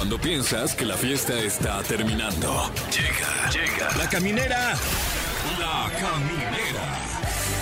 [0.00, 2.72] Cuando piensas que la fiesta está terminando.
[2.90, 3.94] Llega, llega.
[3.98, 4.72] La caminera.
[5.58, 6.98] La caminera.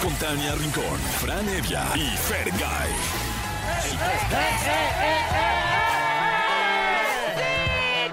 [0.00, 2.90] Con Tania Rincón, Fran Evia y Fergay.
[3.82, 3.98] ¡Sí!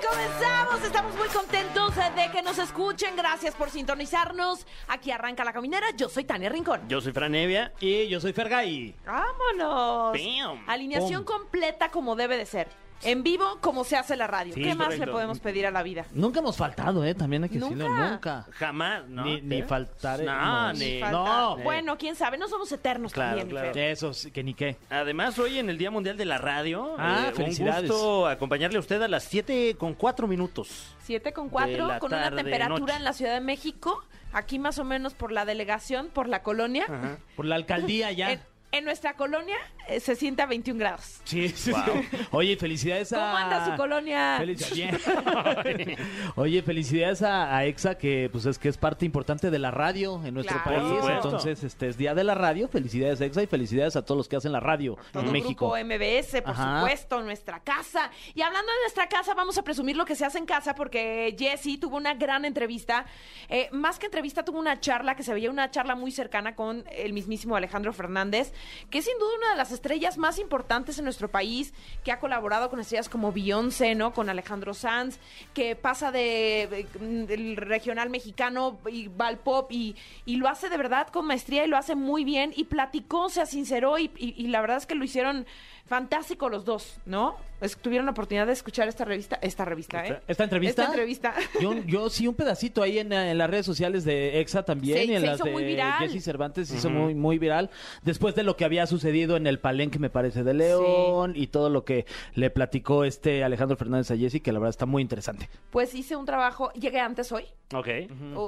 [0.09, 0.84] ¡Comenzamos!
[0.84, 3.16] Estamos muy contentos de que nos escuchen.
[3.16, 4.66] Gracias por sintonizarnos.
[4.88, 5.86] Aquí arranca la caminera.
[5.96, 6.89] Yo soy Tania Rincón.
[6.89, 7.73] Yo soy Fran Evia.
[7.80, 8.96] Y yo soy Fergay.
[9.05, 10.14] ¡Vámonos!
[10.14, 10.64] Bam.
[10.66, 12.84] Alineación completa como debe de ser.
[13.04, 14.54] En vivo, como se hace la radio.
[14.54, 15.05] Sí, ¿Qué más correcto.
[15.05, 16.06] le podemos pedir a la vida?
[16.14, 17.14] Nunca hemos faltado, ¿eh?
[17.14, 18.10] También hay que decirlo, ¿Nunca?
[18.10, 18.46] nunca.
[18.52, 19.25] Jamás, ¿no?
[19.25, 19.64] Ni, ni ¿Eh?
[19.64, 20.21] faltar.
[20.21, 21.57] No, ni- Falta- No.
[21.57, 22.38] Bueno, quién sabe.
[22.38, 23.79] No somos eternos Claro, también, mi claro.
[23.79, 24.78] Eso, sí, que ni qué.
[24.89, 27.89] Además, hoy en el Día Mundial de la Radio, Ah, eh, un felicidades.
[27.92, 30.96] gusto acompañarle a usted a las 7 con 4 minutos.
[31.04, 32.95] Siete con De cuatro, la con una temperatura noche.
[32.97, 34.03] en la Ciudad de México.
[34.33, 36.86] Aquí más o menos por la delegación, por la colonia.
[36.89, 37.17] Ajá.
[37.36, 38.31] Por la alcaldía ya.
[38.31, 38.41] En,
[38.72, 39.55] en nuestra colonia
[40.00, 41.20] se siente a 21 grados.
[41.23, 41.81] Sí, sí, Wow.
[42.12, 42.17] sí.
[42.31, 43.17] Oye, felicidades a...
[43.17, 44.39] ¿Cómo anda su colonia?
[44.39, 44.73] Felici-
[45.75, 45.98] Bien.
[46.36, 50.22] Oye, felicidades a, a EXA, que pues es que es parte importante de la radio
[50.25, 51.00] en nuestro Claro.
[51.00, 51.09] país.
[51.16, 52.67] Entonces, este es Día de la Radio.
[52.67, 55.69] Felicidades a EXA y felicidades a todos los que hacen la radio Todo en México.
[55.72, 56.80] grupo MBS, por Ajá.
[56.81, 58.09] supuesto, nuestra casa.
[58.33, 61.36] Y hablando de nuestra casa, vamos a presumir lo que se hace en casa porque
[61.38, 63.05] Jessy tuvo una gran entrevista.
[63.49, 66.83] Eh, más que entrevista, tuvo una charla que se veía una charla muy cercana con
[66.92, 68.53] el mismísimo Alejandro Fernández,
[68.89, 71.73] que es sin duda una de las estrellas más importantes en nuestro país,
[72.03, 74.13] que ha colaborado con estrellas como Beyoncé, ¿no?
[74.13, 75.19] Con Alejandro Sanz,
[75.53, 80.77] que pasa de, de- del regional mexicano y va al pop y, lo hace de
[80.77, 84.77] verdad con maestría y lo hace muy bien y platicó, se sinceró y la verdad
[84.77, 85.45] es que lo hicieron
[85.86, 87.36] fantástico los dos, ¿no?
[87.61, 90.19] Es- tuvieron la oportunidad de escuchar esta revista, esta revista, ¿eh?
[90.27, 90.81] ¿Esta entrevista?
[90.83, 91.33] Esta entrevista.
[91.61, 95.05] Yo, yo sí, un pedacito ahí en, en las redes sociales de EXA también Se-
[95.05, 96.09] y en se las hizo de muy viral.
[96.09, 97.69] Jesse Cervantes se hizo muy, muy viral.
[98.03, 101.69] Después de lo que había sucedido en el Palenque, me parece, de León y todo
[101.69, 105.49] lo que le platicó este Alejandro Fernández a Jesse, que la verdad está muy interesante.
[105.70, 107.45] Pues hice un trabajo, llegué antes hoy.
[107.73, 107.88] Ok.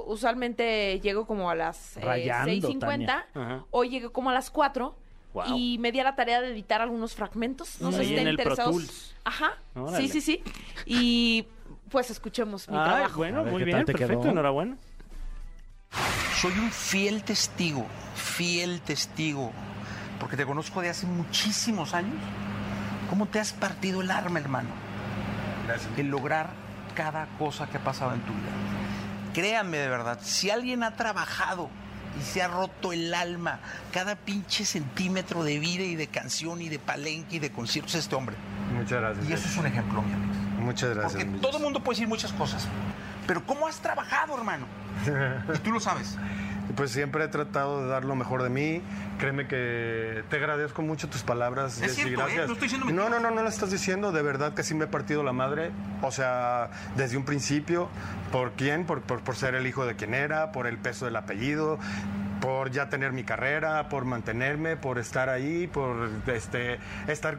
[0.07, 2.79] Usualmente llego como a las eh, Rayando, 6.50.
[2.79, 3.27] Tania.
[3.33, 3.65] Ajá.
[3.71, 4.95] Hoy llegué como a las 4.
[5.55, 7.79] Y me di a la tarea de editar algunos fragmentos.
[7.81, 8.71] No sé si estén el Pro interesados.
[8.75, 9.15] Tools.
[9.23, 9.51] Ajá.
[9.75, 9.97] Órale.
[10.07, 10.43] Sí, sí, sí.
[10.85, 11.45] Y
[11.89, 13.17] pues escuchemos mi Ay, trabajo.
[13.17, 14.31] bueno, ver, muy ¿qué bien, perfecto, quedó?
[14.31, 14.77] enhorabuena.
[16.41, 19.51] Soy un fiel testigo, fiel testigo,
[20.19, 22.17] porque te conozco de hace muchísimos años.
[23.09, 24.69] ¿Cómo te has partido el arma, hermano?
[25.97, 26.49] En lograr
[26.95, 28.51] cada cosa que ha pasado en tu vida.
[29.33, 31.69] Créanme de verdad, si alguien ha trabajado
[32.19, 33.59] y se ha roto el alma,
[33.91, 38.01] cada pinche centímetro de vida y de canción y de palenque y de conciertos, es
[38.01, 38.35] este hombre.
[38.73, 39.29] Muchas gracias.
[39.29, 40.33] Y eso es un ejemplo, mi amigo.
[40.59, 41.23] Muchas gracias.
[41.23, 42.67] Porque todo el mundo puede decir muchas cosas.
[43.25, 44.65] Pero ¿cómo has trabajado, hermano?
[45.55, 46.17] Y tú lo sabes.
[46.75, 48.81] Pues siempre he tratado de dar lo mejor de mí.
[49.19, 51.81] Créeme que te agradezco mucho tus palabras.
[51.81, 52.09] Es ¿eh?
[52.09, 52.47] gracias.
[52.47, 54.11] No estoy diciendo no, no, no, no lo estás diciendo.
[54.11, 55.71] De verdad que sí me he partido la madre.
[56.01, 57.89] O sea, desde un principio.
[58.31, 58.85] ¿Por quién?
[58.85, 61.79] Por, por, por ser el hijo de quien era, por el peso del apellido,
[62.41, 67.37] por ya tener mi carrera, por mantenerme, por estar ahí, por este, estar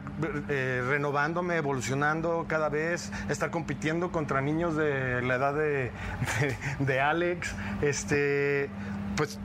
[0.49, 5.91] eh, renovándome, evolucionando cada vez, estar compitiendo contra niños de la edad de,
[6.79, 7.55] de, de Alex.
[7.81, 8.69] Este,
[9.19, 9.37] pues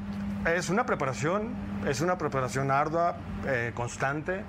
[0.46, 1.52] es una preparación,
[1.84, 4.44] es una preparación ardua, eh, constante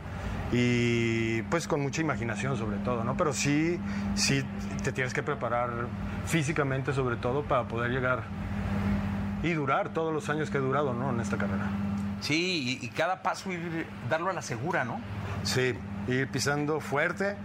[0.51, 3.17] y pues con mucha imaginación sobre todo, ¿no?
[3.17, 3.79] Pero sí,
[4.13, 4.45] sí
[4.83, 5.87] te tienes que preparar
[6.27, 8.21] físicamente sobre todo para poder llegar
[9.41, 11.09] y durar todos los años que he durado, ¿no?
[11.09, 11.71] En esta carrera.
[12.21, 15.01] Sí, y, y cada paso ir darlo a la segura, ¿no?
[15.41, 15.73] Sí,
[16.07, 17.35] ir pisando fuerte.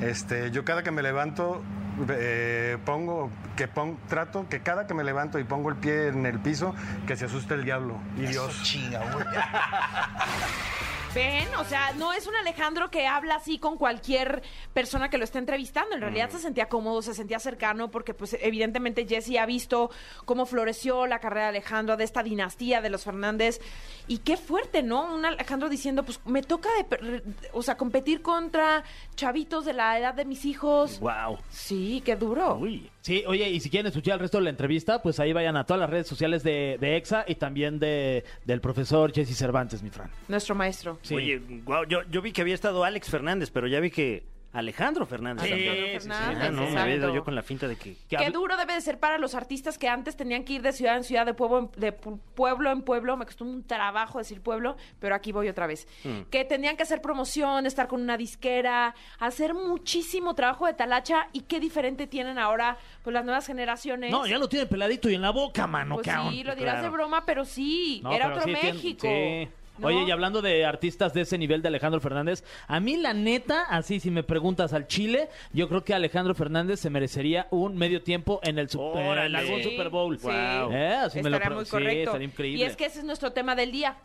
[0.00, 1.62] Este, yo cada que me levanto
[2.08, 6.26] eh, pongo que pon- trato que cada que me levanto y pongo el pie en
[6.26, 6.74] el piso
[7.06, 8.62] que se asuste el diablo y Eso Dios.
[8.62, 9.00] chinga.
[11.18, 14.40] Ven, o sea, no es un Alejandro que habla así con cualquier
[14.72, 15.96] persona que lo esté entrevistando.
[15.96, 19.90] En realidad se sentía cómodo, se sentía cercano, porque pues evidentemente Jesse ha visto
[20.24, 23.60] cómo floreció la carrera de Alejandro, de esta dinastía de los Fernández.
[24.06, 25.12] Y qué fuerte, ¿no?
[25.12, 28.84] Un Alejandro diciendo, pues me toca, de, o sea, competir contra
[29.16, 31.00] chavitos de la edad de mis hijos.
[31.00, 31.38] Wow.
[31.50, 32.58] Sí, qué duro.
[32.58, 32.92] Uy.
[33.00, 35.64] Sí, oye, y si quieren escuchar el resto de la entrevista, pues ahí vayan a
[35.64, 39.90] todas las redes sociales de, de EXA y también de, del profesor Jesse Cervantes, mi
[39.90, 40.10] Fran.
[40.28, 40.98] Nuestro maestro.
[41.08, 41.14] Sí.
[41.14, 45.04] Oye, wow, yo, yo vi que había estado Alex Fernández, pero ya vi que Alejandro
[45.04, 45.44] Fernández.
[45.44, 45.68] Sí, también.
[45.70, 47.96] Alejandro Fernández, Ah, no, me había ido yo con la finta de que...
[48.08, 50.72] Que Qué duro debe de ser para los artistas que antes tenían que ir de
[50.72, 53.18] ciudad en ciudad, de pueblo en, de pu- pueblo, en pueblo.
[53.18, 55.86] Me costó un trabajo decir pueblo, pero aquí voy otra vez.
[56.02, 56.22] Mm.
[56.30, 61.28] Que tenían que hacer promoción, estar con una disquera, hacer muchísimo trabajo de talacha.
[61.34, 64.10] Y qué diferente tienen ahora pues las nuevas generaciones.
[64.10, 65.96] No, ya lo tiene peladito y en la boca, mano.
[65.96, 66.32] Pues cabrón.
[66.32, 66.82] sí, lo dirás claro.
[66.84, 69.06] de broma, pero sí, No, era pero otro sí, México.
[69.06, 69.48] sí.
[69.78, 69.86] ¿No?
[69.88, 73.62] Oye, y hablando de artistas de ese nivel de Alejandro Fernández, a mí la neta,
[73.68, 78.02] así si me preguntas al Chile, yo creo que Alejandro Fernández se merecería un medio
[78.02, 80.18] tiempo en el su- en algún Sí, Super Bowl.
[80.18, 80.28] sí.
[80.30, 80.94] ¿Eh?
[81.04, 82.02] Así me lo muy sí, correcto.
[82.10, 82.60] estaría increíble.
[82.60, 83.96] Y es que ese es nuestro tema del día.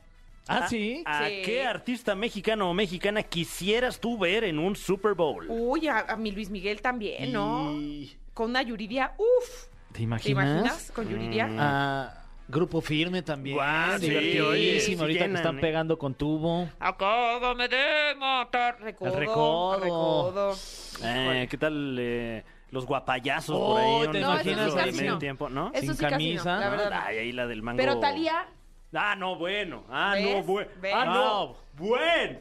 [0.48, 1.04] Ah, sí.
[1.06, 1.42] ¿A Sí.
[1.46, 5.46] qué artista mexicano o mexicana quisieras tú ver en un Super Bowl?
[5.50, 7.72] Uy, a, a mi Luis Miguel también, ¿no?
[7.72, 9.68] Y- Con una Yuridia, uf.
[9.94, 10.44] ¿Te ¿Te imaginas?
[10.46, 11.48] imaginas con Yuridia?
[11.58, 13.56] Ah, Grupo Firme también.
[13.56, 15.62] Guau, sí, divertidísimo, oye, sí ahorita llenan, que están ¿eh?
[15.62, 16.69] pegando con tubo.
[16.80, 18.80] Acábame de matar.
[18.81, 19.10] Recodo.
[19.13, 19.80] El recodo.
[19.80, 20.56] recodo.
[21.04, 24.01] Eh, ¿Qué tal eh, los guapayazos Oh, por ahí?
[24.01, 25.19] ¿te un No, imaginas sí casi medio no.
[25.19, 25.72] tiempo, ¿no?
[25.74, 26.56] Eso Sin sí casi camisa.
[26.56, 27.04] no, la verdad.
[27.06, 27.78] Ay, ahí la del mango.
[27.78, 28.48] Pero Talía,
[28.95, 29.86] Ah, no, bueno.
[29.90, 30.36] Ah, ¿Ves?
[30.38, 30.69] no, bueno.
[30.81, 30.94] ¿Ves?
[30.95, 32.40] Ah, no, bueno.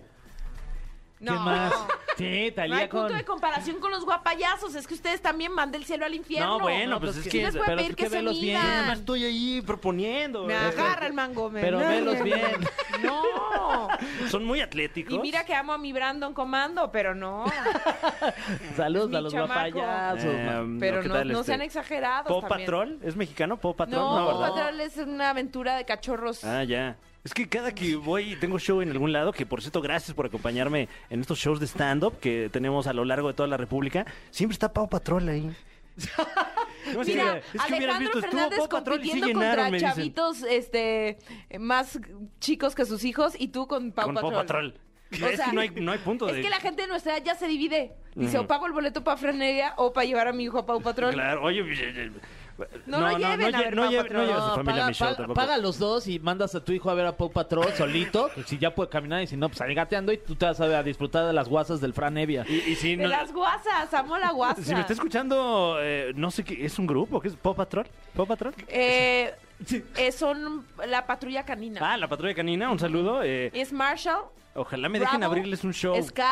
[1.23, 1.33] No.
[1.33, 1.73] ¿Qué más?
[2.19, 3.17] Sí, No Talía hay punto con...
[3.17, 4.75] de comparación con los guapayazos.
[4.75, 6.59] Es que ustedes también van del cielo al infierno.
[6.59, 7.39] No, bueno, No, pues, pues es que-.
[7.39, 8.57] Sí les voy a pero pedir es que, que se velos bien.
[8.57, 8.99] Yo nada más midan.
[8.99, 10.45] estoy ahí proponiendo.
[10.45, 10.57] Me ¿eh?
[10.59, 11.49] agarra el mango.
[11.51, 12.43] me- Pero velos bien.
[13.03, 13.89] No.
[14.29, 15.15] Son muy atléticos.
[15.15, 17.45] Y mira que amo a mi Brandon Comando, pero no.
[18.77, 19.79] Saludos mi a los chamaco.
[19.79, 20.25] guapayazos.
[20.25, 20.79] Eh, man.
[20.81, 21.47] Pero ¿qué no, tal, no este?
[21.47, 22.27] sean exagerados.
[22.29, 22.61] ¿Paw también.
[22.67, 22.99] Patrol?
[23.03, 23.57] ¿Es mexicano?
[23.57, 24.01] ¿Paw Patrol?
[24.01, 24.51] No, ¿verdad?
[24.55, 26.45] Patrol es una aventura de cachorros.
[26.45, 26.97] Ah, ya.
[27.25, 30.27] Es que cada que voy, tengo show en algún lado, que por cierto, gracias por
[30.27, 34.05] acompañarme en estos shows de stand-up que tenemos a lo largo de toda la República,
[34.31, 35.51] siempre está Pau Patrol ahí.
[36.95, 40.43] No, es que- Mira, es que Alejandro visto, Fernández y sí compitiendo llenaron, contra chavitos
[40.43, 41.19] este,
[41.61, 42.01] más
[42.41, 44.33] chicos que sus hijos y tú con Pau Con Patrol.
[44.33, 44.75] Pau Patrol.
[45.13, 46.43] O es sea, que no hay, no hay punto Es de...
[46.43, 47.93] que la gente de nuestra edad ya se divide.
[48.17, 48.45] Dice, Ujú.
[48.45, 51.13] o pago el boleto para Freneria o para llevar a mi hijo a Pau Patrol.
[51.15, 51.63] Claro, oye...
[52.59, 54.17] eh, eh, No lo lleven a lle- ver no Pau lle- Patrol.
[54.17, 55.35] no lleves a No, familia a paga, mi show paga- tampoco.
[55.41, 58.47] paga los dos y mandas a tu hijo a ver a Pau Patrol solito, pues,
[58.47, 60.65] si ya puede caminar y si no, pues ahí gateando y tú te vas a,
[60.79, 62.45] a disfrutar de las guasas del Fran Evia.
[62.49, 64.63] Y, y si, De no- las guasas, amo la guasa.
[64.63, 67.21] si me está escuchando, eh, no sé qué, ¿es un grupo?
[67.21, 67.37] ¿Qué es?
[67.37, 67.87] ¿Pau Patrol?
[68.15, 68.55] ¿Pau Patrol?
[68.69, 69.35] Eh,
[69.97, 71.81] eh, son la patrulla canina.
[71.93, 73.23] Ah, la patrulla canina, un saludo.
[73.23, 76.23] eh, Es Marshall, ojalá me dejen Bravo, abrirles un show Sky.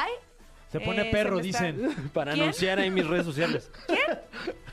[0.70, 2.10] Se pone eh, perro, se me está- dicen.
[2.14, 2.42] para ¿Quién?
[2.44, 3.70] anunciar ahí mis redes sociales.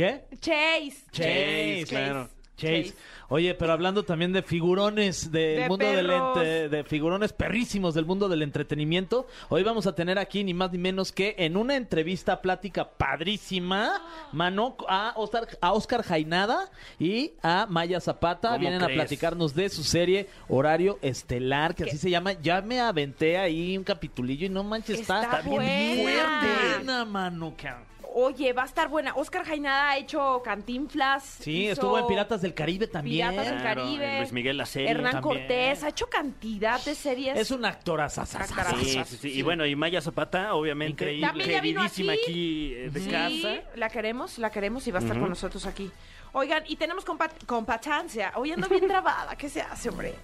[0.00, 0.24] ¿Qué?
[0.40, 1.04] Chase.
[1.12, 2.28] Chase, claro.
[2.56, 2.94] Chase.
[3.28, 8.04] Oye, pero hablando también de figurones del De mundo del ente- de figurones perrísimos del
[8.06, 11.76] mundo del entretenimiento, hoy vamos a tener aquí ni más ni menos que en una
[11.76, 14.02] entrevista plática padrísima,
[14.32, 19.68] mano a Oscar, a Oscar Jainada y a Maya Zapata ¿Cómo vienen a platicarnos de
[19.68, 21.90] su serie Horario Estelar, que ¿Qué?
[21.90, 22.32] así se llama.
[22.32, 27.04] Ya me aventé ahí un capitulillo y no manches, está, Está bien buena.
[27.04, 27.54] mano.
[27.56, 27.90] cabrón.
[28.12, 29.14] Oye, va a estar buena.
[29.14, 31.22] Oscar Jainada ha hecho Cantinflas.
[31.40, 33.30] Sí, hizo estuvo en Piratas del Caribe también.
[33.30, 34.18] Piratas del Caribe.
[34.18, 35.38] Luis Miguel la serie Hernán también.
[35.46, 35.84] Cortés.
[35.84, 37.38] Ha hecho cantidad de series.
[37.38, 38.76] Es un actor Sí, Actorazo.
[38.78, 39.28] sí, sí.
[39.38, 41.26] Y bueno, y Maya Zapata, obviamente, Increíble.
[41.28, 42.22] También ya vino queridísima aquí.
[42.22, 43.62] aquí, eh, de Sí, casa.
[43.76, 45.90] la queremos, la queremos y va a estar con nosotros aquí.
[46.32, 48.32] Oigan, y tenemos compa compatancia.
[48.36, 49.36] Hoy ando bien trabada.
[49.36, 50.14] ¿Qué se hace, hombre?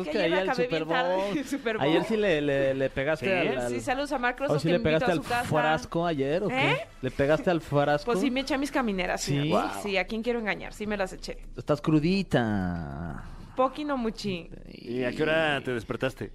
[0.00, 1.16] Es que que ayer el acabé Super bien tarde.
[1.16, 1.38] Bowl.
[1.38, 1.86] el Super Bowl.
[1.86, 4.68] Ayer sí le, le, le pegaste Sí, al, al- Sí, saludos a Marcos, ¿O sí
[4.70, 5.44] le pegaste a al su casa.
[5.44, 6.70] frasco ayer o qué?
[6.72, 6.86] ¿Eh?
[7.02, 8.06] ¿Le pegaste al frasco?
[8.06, 9.20] Pues sí, me eché mis camineras.
[9.20, 9.50] Sí, ¿Sí?
[9.50, 9.62] Wow.
[9.82, 10.72] sí, ¿a quién quiero engañar?
[10.72, 11.38] Sí, me las eché.
[11.56, 13.24] Estás crudita.
[13.56, 14.48] Poqui no muchi.
[14.72, 16.32] ¿Y a qué hora te despertaste?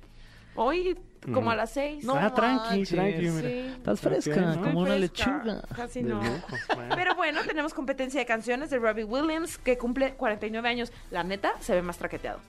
[0.59, 0.97] Hoy,
[1.33, 2.03] como a las seis.
[2.03, 2.89] No ah, tranqui, manches.
[2.89, 3.49] tranqui, mira.
[3.49, 3.73] Sí.
[3.77, 5.61] Estás fresca, como una lechuga.
[5.75, 6.21] Casi De no.
[6.23, 6.47] lujo.
[6.95, 10.91] Pero bueno, tenemos competencia de canciones de Robbie Williams, que cumple 49 años.
[11.11, 12.39] La neta, se ve más traqueteado.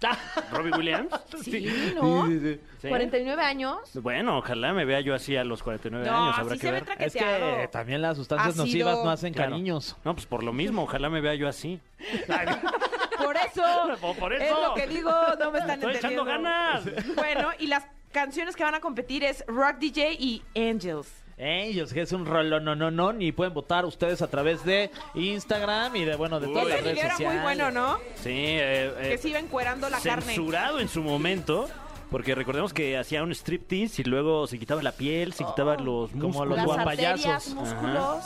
[0.52, 1.08] ¿Robbie Williams?
[1.42, 2.26] Sí, ¿no?
[2.28, 2.60] Sí.
[2.88, 3.78] 49 años.
[3.94, 6.72] Bueno, ojalá me vea yo así a los 49 No, años, habrá sí que se
[6.72, 6.82] ve ver.
[7.00, 7.56] Es traqueteado.
[7.56, 9.50] que también las sustancias Ha sido- nocivas no hacen Claro.
[9.52, 9.96] cariños.
[10.04, 11.80] No, pues por lo mismo, ojalá me vea yo así.
[13.18, 13.62] Por eso.
[14.00, 14.68] Por- por Es eso.
[14.68, 16.84] lo que digo, no me están Estoy echando ganas.
[17.16, 21.24] Bueno, y las canciones que van a competir es Rock DJ y Angels.
[21.38, 24.90] Ellos, que es un rollo, no, no, no, y pueden votar ustedes a través de
[25.14, 26.70] Instagram y de, bueno, de todas Uy.
[26.70, 27.34] las Ese redes video era sociales.
[27.36, 27.98] muy bueno, ¿no?
[28.16, 30.22] Sí, eh, eh, Que se iba encuerando la carne.
[30.34, 31.68] censurado en su momento.
[32.10, 36.10] Porque recordemos que hacía un striptease y luego se quitaba la piel, se quitaba los
[36.10, 36.48] Como músculos.
[36.48, 37.26] los Las guapayazos.
[37.26, 38.24] arterias, músculos.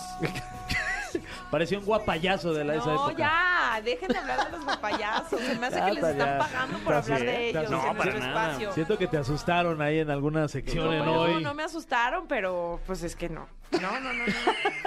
[1.52, 3.18] Parecía un guapayazo de la, esa No, época.
[3.18, 5.38] ya, dejen de hablar de los guapayazos.
[5.38, 6.38] Se me hace que les están ya.
[6.38, 8.46] pagando por Así hablar es, de ellos no, en para nada.
[8.46, 8.72] espacio.
[8.72, 11.42] Siento que te asustaron ahí en alguna sección No, en no, hoy.
[11.44, 13.46] no me asustaron, pero pues es que no.
[13.70, 14.24] No, no, no,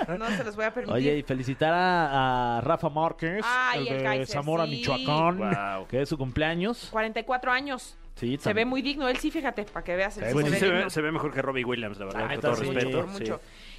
[0.08, 0.18] no.
[0.18, 0.96] No se los voy a permitir.
[0.96, 4.72] Oye, y felicitar a, a Rafa Márquez, Ay, el el de Kaiser, Zamora, sí.
[4.72, 5.88] Michoacán, Wow.
[5.88, 6.90] que es su cumpleaños.
[6.92, 7.96] 44 años.
[8.16, 9.08] Sí, Se ve muy digno.
[9.10, 10.18] Él sí, fíjate, para que veas.
[10.18, 10.84] Él sí Pues se sí, ve se, digno.
[10.86, 13.06] ve, se ve mejor que Robbie Williams, la verdad, con todo entonces, respeto.
[13.06, 13.32] Por sí.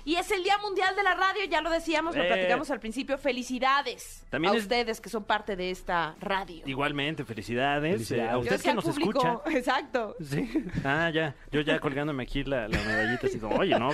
[0.06, 2.26] Y es el Día Mundial de la Radio, ya lo decíamos, lo Eh.
[2.28, 3.18] platicamos al principio.
[3.18, 6.62] Felicidades También a es- ustedes que son parte de esta radio.
[6.64, 7.92] Igualmente, felicidades.
[7.94, 8.24] Felicidades.
[8.24, 9.58] eh, a Yo usted decía que al nos público, escucha.
[9.58, 10.16] Exacto.
[10.24, 10.64] Sí.
[10.84, 11.34] Ah, ya.
[11.50, 13.90] Yo ya colgándome aquí la, la medallita, así como, oye, no,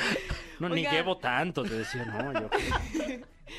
[0.61, 2.51] no ni llevo tanto, te decía, no, yo.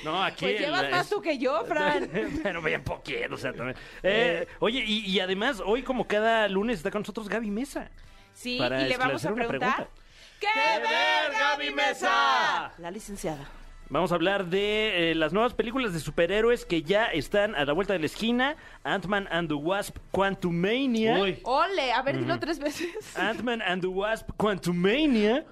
[0.04, 0.46] No, aquí.
[0.46, 2.10] Pues llevas más tú que yo, Fran.
[2.44, 3.78] Pero bien poquito, o sea, también.
[4.04, 7.90] Eh, oye, y, y además, hoy como cada lunes está con nosotros Gaby Mesa.
[8.34, 9.76] Sí, Para y le vamos a una preguntar.
[9.76, 10.03] pregunta.
[10.44, 12.74] ¿Qué, ver, ver, Gaby Mesa?
[12.78, 13.48] La licenciada.
[13.90, 17.74] Vamos a hablar de eh, las nuevas películas de superhéroes que ya están a la
[17.74, 18.58] vuelta de la esquina.
[18.84, 21.18] Ant-Man and the Wasp Quantumania.
[21.20, 21.40] Uy.
[21.44, 22.90] Ole, a ver, dilo tres veces.
[23.16, 25.46] Ant-Man and the Wasp Quantumania.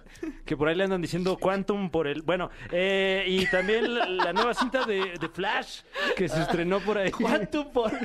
[0.46, 2.22] Que por ahí le andan diciendo Quantum por el...
[2.22, 5.82] Bueno, eh, y también la, la nueva cinta de, de Flash
[6.16, 7.12] que se estrenó por ahí.
[7.12, 7.92] ¿Cuánto por...?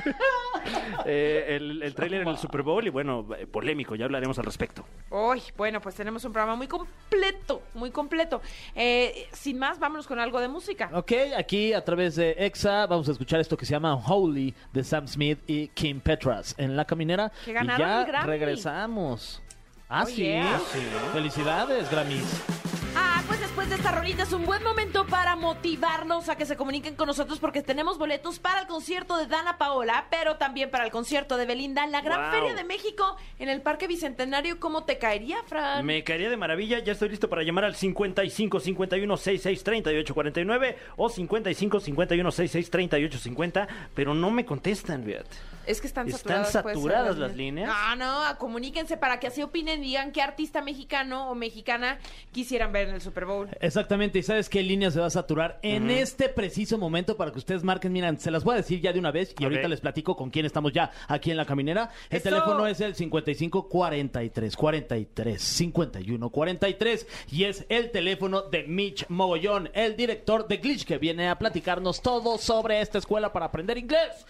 [1.05, 4.43] Eh, el, el tráiler en el Super Bowl y bueno, eh, polémico, ya hablaremos al
[4.45, 4.83] respecto.
[5.09, 8.41] Uy, bueno, pues tenemos un programa muy completo, muy completo.
[8.75, 10.89] Eh, sin más, vámonos con algo de música.
[10.93, 14.83] Ok, aquí a través de EXA vamos a escuchar esto que se llama Holy de
[14.83, 17.31] Sam Smith y Kim Petras en La Caminera.
[17.45, 18.27] Que y ganaron ya el Grammy.
[18.27, 19.41] regresamos.
[19.89, 20.23] Ah, Oh, sí.
[20.23, 20.59] yeah.
[21.13, 22.25] Felicidades, Grammys.
[22.95, 26.55] Ah, pues después de esta rolita es un buen momento para motivarnos a que se
[26.55, 30.85] comuniquen con nosotros porque tenemos boletos para el concierto de Dana Paola, pero también para
[30.85, 32.31] el concierto de Belinda en la Gran Wow.
[32.39, 34.59] Feria de México en el Parque Bicentenario.
[34.59, 35.83] ¿Cómo te caería, Fran?
[35.83, 40.77] Me caería de maravilla, ya estoy listo para llamar al 55 51 66 38 49
[40.95, 45.35] o 55 51 66 38 50, pero no me contestan, fíjate.
[45.65, 47.69] Es que están ¿Están saturadas, ser, saturadas las líneas?
[47.69, 51.97] No, no, comuníquense para que así opinen y digan qué artista mexicano o mexicana
[52.31, 53.46] quisieran ver en el Super Bowl.
[53.59, 57.39] Exactamente, y sabes qué línea se va a saturar en este preciso momento para que
[57.39, 57.91] ustedes marquen.
[57.93, 60.29] Miren, se las voy a decir ya de una vez y ahorita les platico con
[60.29, 61.89] quién estamos ya aquí en la caminera.
[62.09, 62.29] El ¡Eso!
[62.29, 69.69] teléfono es el 55 43 43 51 43 y es el teléfono de Mitch Mogollón,
[69.73, 74.25] el director de Glitch que viene a platicarnos todo sobre esta escuela para aprender inglés.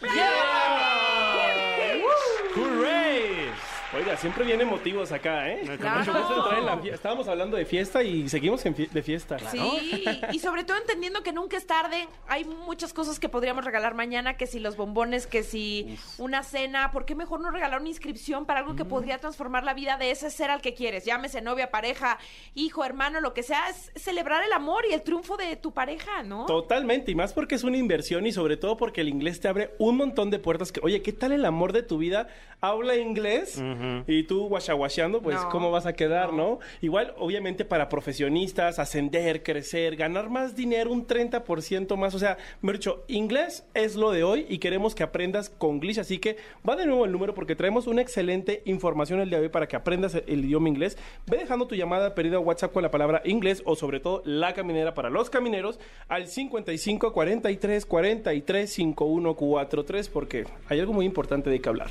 [2.55, 3.51] ¡Hurray!
[3.96, 5.62] Oiga, siempre vienen motivos acá, ¿eh?
[5.79, 6.00] Claro.
[6.00, 9.01] Mucho gusto entrar en la fie- Estábamos hablando de fiesta y seguimos en fie- de
[9.01, 9.39] fiesta.
[9.39, 10.03] Sí,
[10.34, 12.06] y sobre todo entendiendo que nunca es tarde.
[12.27, 16.91] Hay muchas cosas que podríamos regalar mañana, que si los bombones, que si una cena.
[16.91, 20.12] ¿Por qué mejor no regalar una inscripción para algo que podría transformar la vida de
[20.12, 21.06] ese ser al que quieres?
[21.06, 22.17] Llámese novia, pareja,
[22.56, 23.70] hijo, hermano, lo que sea.
[23.70, 26.46] Es celebrar el amor y el triunfo de tu pareja, ¿no?
[26.46, 29.72] Totalmente, y más porque es una inversión y sobre todo porque el inglés te abre
[29.79, 32.27] un montón de puertas que, oye, ¿qué tal el amor de tu vida?
[32.60, 33.62] Habla inglés
[34.07, 36.60] y tú guachaguacheando, pues No, ¿cómo vas a quedar, no.
[36.81, 42.74] Igual, obviamente para profesionistas, ascender, crecer, ganar más dinero, un 30% más, o sea, me
[42.74, 46.75] dicho, inglés es lo de hoy y queremos que aprendas con Glitch, así que va
[46.75, 49.75] de nuevo el número porque traemos una excelente información el día de hoy para que
[49.75, 50.98] aprendas el, el idioma inglés.
[51.25, 54.53] Ve dejando tu llamada perdida a WhatsApp con la palabra inglés o sobre todo la
[54.53, 61.50] caminera para los camineros al 55 43 43 51 43 porque hay algo muy importante
[61.50, 61.89] de que hablar.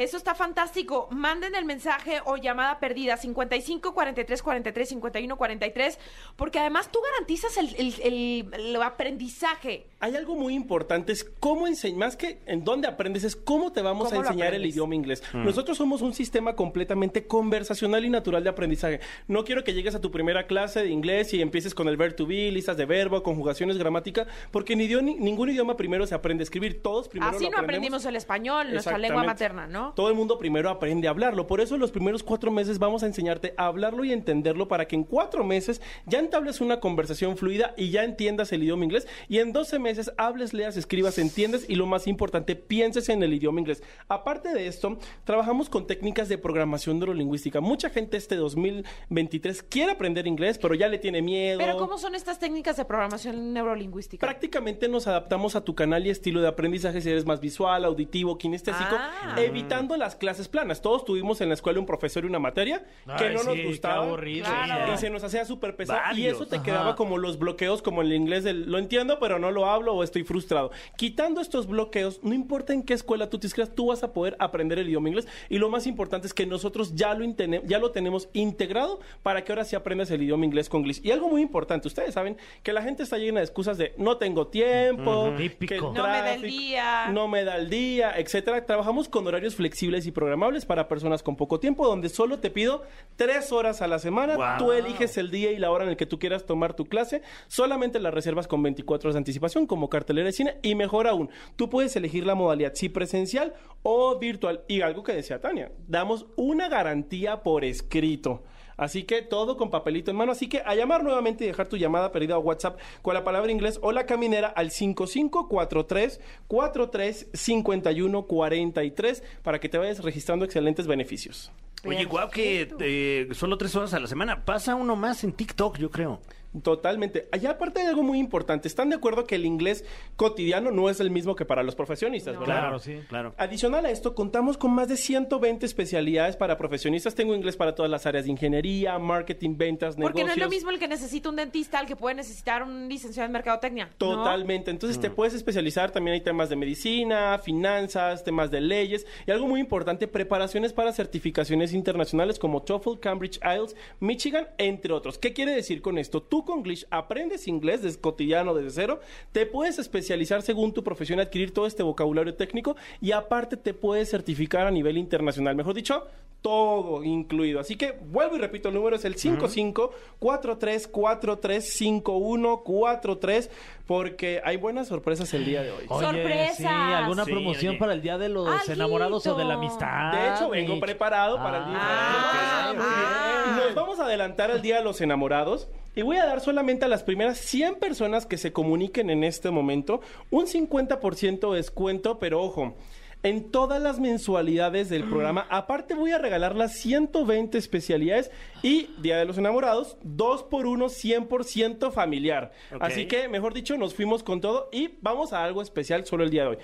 [0.00, 1.08] Eso está fantástico.
[1.10, 5.98] Manden el mensaje o llamada perdida 55 43 43 51 43
[6.36, 9.86] porque además tú garantizas el, el- el- el aprendizaje.
[10.00, 13.82] Hay algo muy importante, es cómo enseñar, más que en dónde aprendes, es cómo te
[13.82, 15.22] vamos a ¿Cómo lo enseñar el idioma inglés.
[15.34, 19.00] Nosotros somos un sistema completamente conversacional y natural de aprendizaje.
[19.28, 22.16] No quiero que llegues a tu primera clase de inglés y empieces con el verb
[22.16, 26.40] to be, listas de verbo, conjugaciones, gramática, porque ni idioma- ningún idioma primero se aprende
[26.42, 29.89] a escribir, todos primero Así lo no aprendimos el español, nuestra lengua materna, ¿no?
[29.94, 31.46] Todo el mundo primero aprende a hablarlo.
[31.46, 34.96] Por eso los primeros cuatro meses vamos a enseñarte a hablarlo y entenderlo para que
[34.96, 39.06] en cuatro meses ya entables una conversación fluida y ya entiendas el idioma inglés.
[39.28, 43.32] Y en 12 meses hables, leas, escribas, entiendes y lo más importante, pienses en el
[43.32, 43.82] idioma inglés.
[44.08, 47.60] Aparte de esto, trabajamos con técnicas de programación neurolingüística.
[47.60, 51.58] Mucha gente este 2023 quiere aprender inglés, pero ya le tiene miedo.
[51.58, 54.26] Pero ¿cómo son estas técnicas de programación neurolingüística?
[54.26, 58.36] Prácticamente nos adaptamos a tu canal y estilo de aprendizaje si eres más visual, auditivo,
[58.38, 59.34] kinestésico, Ah.
[59.38, 60.82] evitando las clases planas.
[60.82, 62.84] Todos tuvimos en la escuela un profesor y una materia
[63.18, 64.46] que Ay, no nos sí, qué gustaba aburrido.
[64.46, 64.94] Claro.
[64.94, 66.64] y se nos hacía súper pesado y eso te Ajá.
[66.64, 69.94] quedaba como los bloqueos como en el inglés del lo entiendo pero no lo hablo
[69.94, 70.70] o estoy frustrado.
[70.96, 74.36] Quitando estos bloqueos, no importa en qué escuela tú te inscribas, tú vas a poder
[74.38, 77.24] aprender el idioma inglés y lo más importante es que nosotros ya lo,
[77.64, 81.04] ya lo tenemos integrado para que ahora sí aprendas el idioma inglés con Glitch.
[81.04, 84.16] Y algo muy importante, ustedes saben que la gente está llena de excusas de no
[84.16, 85.92] tengo tiempo, que el Típico.
[85.94, 87.08] No me da el tráfico, día.
[87.10, 88.64] no me da el día, etcétera.
[88.66, 89.69] Trabajamos con horarios flexibles
[90.06, 92.82] y programables para personas con poco tiempo, donde solo te pido
[93.16, 94.36] tres horas a la semana.
[94.36, 94.58] Wow.
[94.58, 97.22] Tú eliges el día y la hora en el que tú quieras tomar tu clase.
[97.48, 100.58] Solamente las reservas con 24 horas de anticipación, como cartelera de cine.
[100.62, 104.62] Y mejor aún, tú puedes elegir la modalidad si presencial o virtual.
[104.68, 108.42] Y algo que decía Tania, damos una garantía por escrito.
[108.80, 110.32] Así que todo con papelito en mano.
[110.32, 113.52] Así que a llamar nuevamente y dejar tu llamada perdida a WhatsApp con la palabra
[113.52, 116.18] inglés o la caminera al 5543
[116.48, 121.52] 43 51 43 para que te vayas registrando excelentes beneficios.
[121.84, 124.46] Oye, guau, que eh, solo tres horas a la semana.
[124.46, 126.20] Pasa uno más en TikTok, yo creo.
[126.62, 127.28] Totalmente.
[127.30, 128.66] Allá aparte hay algo muy importante.
[128.66, 129.84] ¿Están de acuerdo que el inglés
[130.16, 132.60] cotidiano no es el mismo que para los profesionistas, verdad?
[132.60, 133.34] Claro, sí, claro.
[133.38, 137.14] Adicional a esto, contamos con más de 120 especialidades para profesionistas.
[137.14, 140.26] Tengo inglés para todas las áreas de ingeniería, marketing, ventas, Porque negocios.
[140.26, 143.26] no es lo mismo el que necesita un dentista al que puede necesitar un licenciado
[143.26, 143.84] en mercadotecnia.
[143.86, 143.92] ¿no?
[143.96, 144.72] Totalmente.
[144.72, 145.92] Entonces te puedes especializar.
[145.92, 150.92] También hay temas de medicina, finanzas, temas de leyes y algo muy importante, preparaciones para
[150.92, 155.16] certificaciones internacionales como TOEFL, Cambridge, IELTS, Michigan, entre otros.
[155.18, 156.22] ¿Qué quiere decir con esto?
[156.22, 159.00] Tú con Glitch aprendes inglés desde cotidiano, desde cero.
[159.32, 164.10] Te puedes especializar según tu profesión, adquirir todo este vocabulario técnico y aparte te puedes
[164.10, 165.54] certificar a nivel internacional.
[165.56, 166.06] Mejor dicho,
[166.42, 167.60] todo incluido.
[167.60, 173.50] Así que vuelvo y repito, el número es el 55 43 43 5143
[173.86, 175.84] porque hay buenas sorpresas el día de hoy.
[175.88, 176.56] Oye, ¡Sorpresas!
[176.56, 177.78] sí, alguna Sí, promoción oye.
[177.78, 178.72] para el Día de los Alguito.
[178.72, 180.12] Enamorados o de la Amistad.
[180.12, 181.78] De hecho, vengo preparado para el día.
[181.80, 183.56] Ah, Ok, muy ok.
[183.56, 183.66] bien.
[183.66, 186.88] Nos vamos a adelantar al Día de los Enamorados y voy a dar solamente a
[186.88, 192.42] las primeras 100 personas que se comuniquen en este momento un 50% de descuento, pero
[192.42, 192.76] ojo.
[193.22, 198.30] En todas las mensualidades del programa, aparte voy a regalar las 120 especialidades
[198.62, 202.52] y Día de los Enamorados, 2 por 1 100% familiar.
[202.80, 206.30] Así que, mejor dicho, nos fuimos con todo y vamos a algo especial solo el
[206.30, 206.58] día de hoy.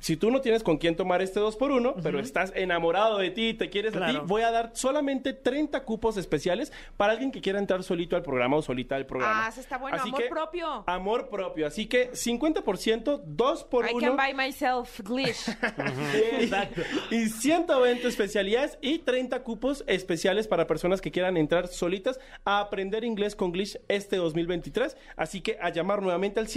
[0.00, 3.30] Si tú no tienes con quién tomar este 2 por 1 pero estás enamorado de
[3.30, 4.20] ti, te quieres a Claro.
[4.20, 8.22] ti, voy a dar solamente 30 cupos especiales para alguien que quiera entrar solito al
[8.22, 9.46] programa o solita al programa.
[9.46, 10.84] Ah, eso está bueno, amor propio.
[10.86, 11.66] Amor propio.
[11.66, 15.48] Así que 50%, 2 por I 1 can buy myself glitch.
[16.40, 16.82] Exacto.
[17.10, 23.04] Y 120 especialidades y 30 cupos especiales para personas que quieran entrar solitas a aprender
[23.04, 24.96] inglés con Glitch este 2023.
[25.16, 26.48] Así que a llamar nuevamente al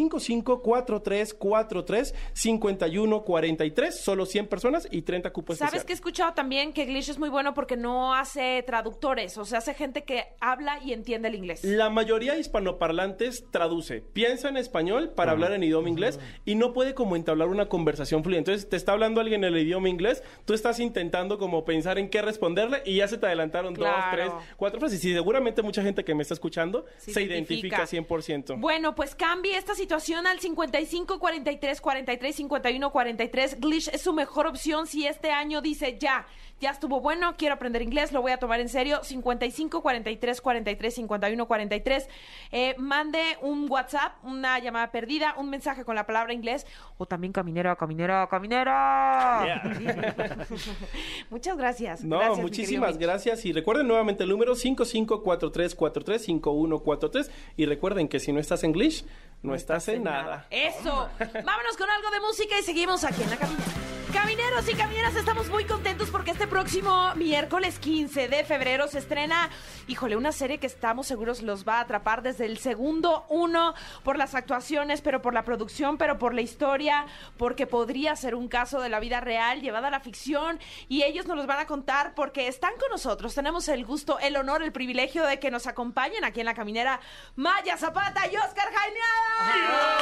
[3.31, 3.91] 5543435143.
[3.91, 5.97] Solo 100 personas y 30 cupos ¿Sabes que he especiales.
[5.99, 9.37] escuchado también que Glitch es muy bueno porque no hace traductores?
[9.37, 11.63] O sea, hace gente que habla y entiende el inglés.
[11.63, 16.73] La mayoría de hispanoparlantes traduce, piensa en español para hablar en idioma inglés y no
[16.73, 18.39] puede como entablar una conversación fluida.
[18.39, 22.09] Entonces te está hablando alguien en el idioma inglés, tú estás intentando como pensar en
[22.09, 23.95] qué responderle y ya se te adelantaron Claro.
[23.95, 25.03] dos, tres, cuatro frases.
[25.05, 27.77] Y seguramente mucha gente que me está escuchando Se se, identifica.
[27.77, 27.85] identifica
[28.15, 28.59] 100%.
[28.59, 33.20] Bueno, pues cambie esta situación al 55 43 43 51 43.
[33.27, 36.25] Glitch es su mejor opción si este año dice ya,
[36.61, 39.03] ya estuvo bueno, quiero aprender inglés, lo voy a tomar en serio.
[39.03, 42.07] 55 43 43 51 43.
[42.51, 46.67] Eh, mande un WhatsApp, una llamada perdida, un mensaje con la palabra inglés
[46.99, 49.63] o también caminera, caminera, caminera.
[51.31, 52.03] Muchas gracias.
[52.03, 53.43] No, Gracias, muchísimas gracias.
[53.45, 57.31] Y recuerden nuevamente el número 5543435143.
[57.57, 59.03] Y recuerden que si no estás en Glitch,
[59.41, 60.45] no, estás en nada.
[60.51, 61.09] Eso.
[61.19, 63.71] Vámonos con algo de música y seguimos aquí en la caminera.
[64.13, 69.49] Camineros y camineras, estamos muy contentos porque este próximo miércoles 15 de febrero se estrena,
[69.87, 74.17] híjole, una serie que estamos seguros los va a atrapar desde el segundo uno por
[74.17, 77.05] las actuaciones, pero por la producción, pero por la historia,
[77.37, 81.25] porque podría ser un caso de la vida real llevada a la ficción y ellos
[81.25, 83.33] nos los van a contar porque están con nosotros.
[83.33, 86.99] Tenemos el gusto, el honor, el privilegio de que nos acompañen aquí en la caminera
[87.35, 90.01] Maya Zapata y Oscar Jainada.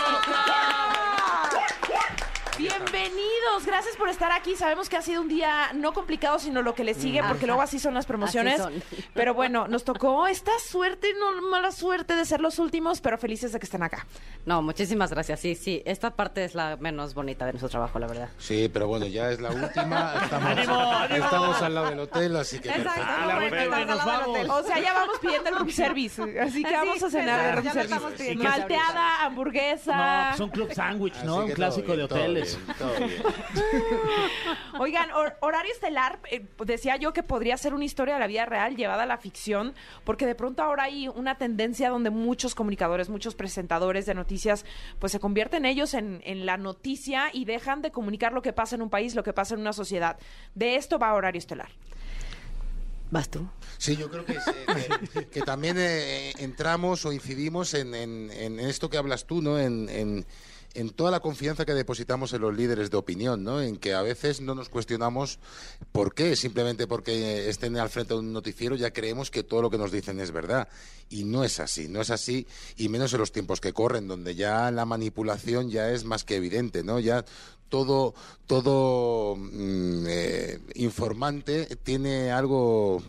[2.59, 4.53] Bienvenidos, gracias por estar aquí.
[4.53, 7.61] Sabemos que ha sido un día no complicado, sino lo que le sigue, porque luego
[7.61, 8.59] así son las promociones.
[8.59, 8.83] Así son.
[9.13, 13.53] Pero bueno, nos tocó esta suerte, no mala suerte de ser los últimos, pero felices
[13.53, 14.05] de que estén acá.
[14.45, 15.39] No, muchísimas gracias.
[15.39, 18.29] Sí, sí, esta parte es la menos bonita de nuestro trabajo, la verdad.
[18.37, 20.15] Sí, pero bueno, ya es la última.
[20.23, 21.25] Estamos, ¡Ánimo, ánimo!
[21.25, 22.71] estamos al lado del hotel, así que.
[22.71, 23.35] Ah, la
[23.69, 24.49] Bueno, nos vamos.
[24.49, 27.71] O sea, ya vamos pidiendo el room service, así que Sí, vamos a cenar ya
[27.73, 28.35] room service.
[28.35, 30.25] Malteada, No, hamburguesa.
[30.31, 31.45] pues un club sándwich, ¿no?
[31.45, 32.48] Un clásico de bien, hoteles.
[32.57, 33.23] Bien, todo bien.
[34.79, 38.45] Oigan, hor- horario estelar, eh, decía yo que podría ser una historia de la vida
[38.45, 43.09] real llevada a la ficción, porque de pronto ahora hay una tendencia donde muchos comunicadores,
[43.09, 44.65] muchos presentadores de noticias,
[44.99, 48.75] pues se convierten ellos en, en la noticia y dejan de comunicar lo que pasa
[48.75, 50.17] en un país, lo que pasa en una sociedad.
[50.55, 51.69] De esto va horario estelar.
[53.11, 53.49] ¿Vas tú?
[53.79, 54.53] Sí, yo creo que, es, eh,
[55.13, 59.57] que- que también eh, entramos o incidimos en, en- en esto que hablas tú, ¿no?
[59.57, 60.25] En, en-
[60.73, 63.61] en toda la confianza que depositamos en los líderes de opinión, ¿no?
[63.61, 65.39] En que a veces no nos cuestionamos
[65.91, 69.69] por qué, simplemente porque estén al frente de un noticiero ya creemos que todo lo
[69.69, 70.67] que nos dicen es verdad.
[71.09, 72.45] Y no es así, no es así,
[72.77, 76.35] y menos en los tiempos que corren, donde ya la manipulación ya es más que
[76.35, 76.99] evidente, ¿no?
[76.99, 77.25] Ya
[77.69, 78.13] todo,
[78.45, 83.01] todo mm, eh, informante tiene algo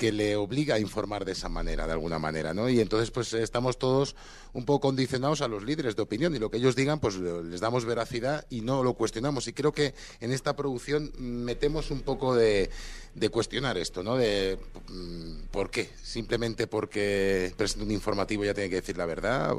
[0.00, 2.70] que le obliga a informar de esa manera, de alguna manera, ¿no?
[2.70, 4.16] Y entonces, pues estamos todos
[4.54, 7.60] un poco condicionados a los líderes de opinión y lo que ellos digan, pues les
[7.60, 9.46] damos veracidad y no lo cuestionamos.
[9.46, 12.70] Y creo que en esta producción metemos un poco de,
[13.14, 14.16] de cuestionar esto, ¿no?
[14.16, 14.58] De
[14.88, 15.90] mm, ¿por qué?
[16.02, 19.54] Simplemente porque presenta un informativo ya tiene que decir la verdad.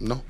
[0.00, 0.24] No.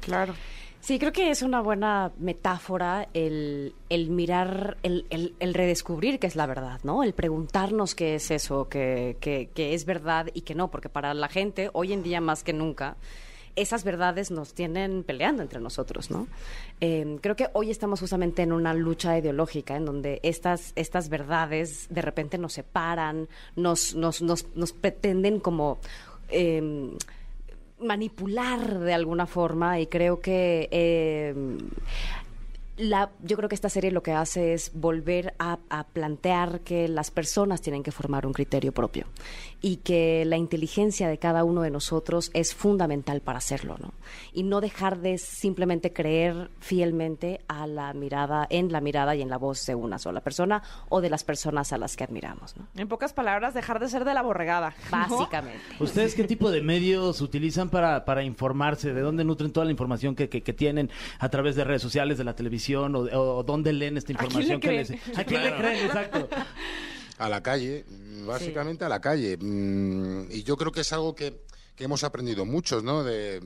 [0.00, 0.36] Claro.
[0.80, 6.36] Sí, creo que es una buena metáfora el, el mirar, el, el- redescubrir qué es
[6.36, 7.02] la verdad, ¿no?
[7.02, 11.12] El preguntarnos qué es eso, que, que- que es verdad y que no, porque para
[11.12, 12.96] la gente, hoy en día más que nunca,
[13.56, 16.26] esas verdades nos tienen peleando entre nosotros, ¿no?
[16.80, 21.88] Eh, creo que hoy estamos justamente en una lucha ideológica en donde estas, estas verdades
[21.90, 25.78] de repente nos separan, nos, nos, nos, nos pretenden como...
[26.30, 26.96] eh,
[27.80, 31.34] manipular de alguna forma y creo que eh,
[32.76, 36.88] la, yo creo que esta serie lo que hace es volver a, a plantear que
[36.88, 39.06] las personas tienen que formar un criterio propio
[39.62, 43.92] y que la inteligencia de cada uno de nosotros es fundamental para hacerlo, ¿no?
[44.32, 49.28] Y no dejar de simplemente creer fielmente a la mirada, en la mirada y en
[49.28, 52.66] la voz de una sola persona o de las personas a las que admiramos, ¿no?
[52.76, 54.74] En pocas palabras, dejar de ser de la borregada.
[54.90, 54.98] ¿no?
[55.16, 55.60] Básicamente.
[55.78, 58.94] ¿Ustedes qué tipo de medios utilizan para, para informarse?
[58.94, 62.16] ¿De dónde nutren toda la información que, que- que tienen a través de redes sociales,
[62.18, 62.94] de la televisión?
[62.96, 64.56] ¿O, o dónde leen esta ¿A quién información?
[64.56, 65.00] le que creen?
[65.08, 65.84] les- ¿A quién le creen?
[65.84, 66.28] Exacto.
[67.20, 67.84] A la calle,
[68.26, 69.36] básicamente a la calle.
[69.36, 71.44] Mm, Y yo creo que es algo que,
[71.76, 73.04] que hemos aprendido muchos, ¿no?
[73.04, 73.40] De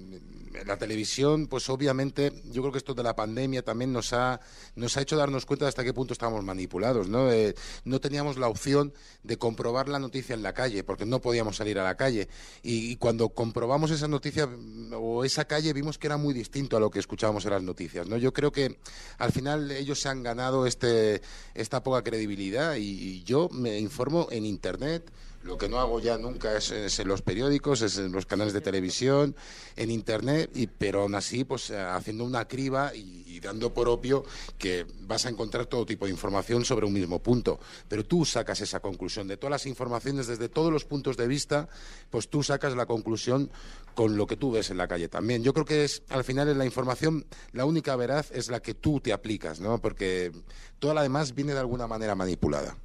[0.66, 4.40] la televisión, pues obviamente, yo creo que esto de la pandemia también nos ha,
[4.76, 7.30] nos ha hecho darnos cuenta de hasta qué punto estábamos manipulados, ¿no?
[7.32, 11.56] Eh, no teníamos la opción de comprobar la noticia en la calle, porque no podíamos
[11.56, 12.28] salir a la calle.
[12.62, 16.80] Y, cuando comprobamos esa noticia mm, o esa calle, vimos que era muy distinto a
[16.80, 18.16] lo que escuchábamos en las noticias, ¿no?
[18.16, 18.78] Yo creo que
[19.18, 21.20] al final ellos se han ganado este,
[21.54, 25.10] esta poca credibilidad y yo me informo en Internet.
[25.44, 28.62] Lo que no hago ya nunca es, en los periódicos, es en los canales de
[28.62, 29.36] televisión,
[29.76, 34.24] en Internet, y, pero aún así, pues haciendo una criba y, dando por obvio
[34.56, 37.60] que vas a encontrar todo tipo de información sobre un mismo punto.
[37.88, 41.68] Pero tú sacas esa conclusión de todas las informaciones desde todos los puntos de vista,
[42.08, 43.50] pues tú sacas la conclusión
[43.94, 45.42] con lo que tú ves en la calle también.
[45.42, 48.72] Yo creo que es, al final, en la información, la única veraz es la que
[48.72, 49.78] tú te aplicas, ¿no?
[49.78, 50.32] Porque
[50.78, 52.78] toda la demás viene de alguna manera manipulada.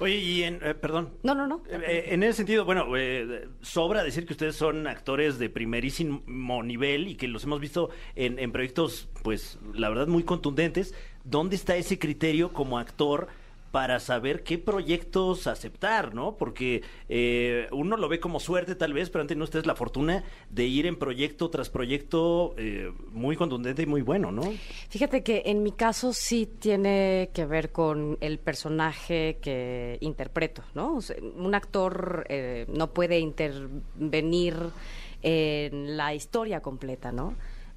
[0.00, 1.12] Oye, y en, eh, perdón.
[1.22, 1.62] No, no, no.
[1.70, 7.08] Eh, en ese sentido, bueno, eh, sobra decir que ustedes son actores de primerísimo nivel
[7.08, 10.94] y que los hemos visto en, en proyectos, pues, la verdad, muy contundentes.
[11.22, 13.28] ¿Dónde está ese criterio como actor
[13.74, 16.36] para saber qué proyectos aceptar, ¿no?
[16.36, 20.22] Porque eh, uno lo ve como suerte tal vez, pero antes no ustedes la fortuna
[20.48, 24.42] de ir en proyecto tras proyecto eh, muy contundente y muy bueno, ¿no?
[24.90, 30.94] Fíjate que en mi caso sí tiene que ver con el personaje que interpreto, ¿no?
[30.94, 34.54] O sea, un actor eh, no puede intervenir
[35.20, 37.34] en la historia completa, ¿no?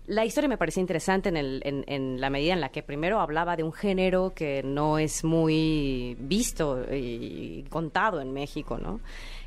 [0.07, 3.19] La historia me parecía interesante en, el- en- en la medida en la que primero
[3.19, 9.01] hablaba de un género que no es muy visto y contado en México, ¿no?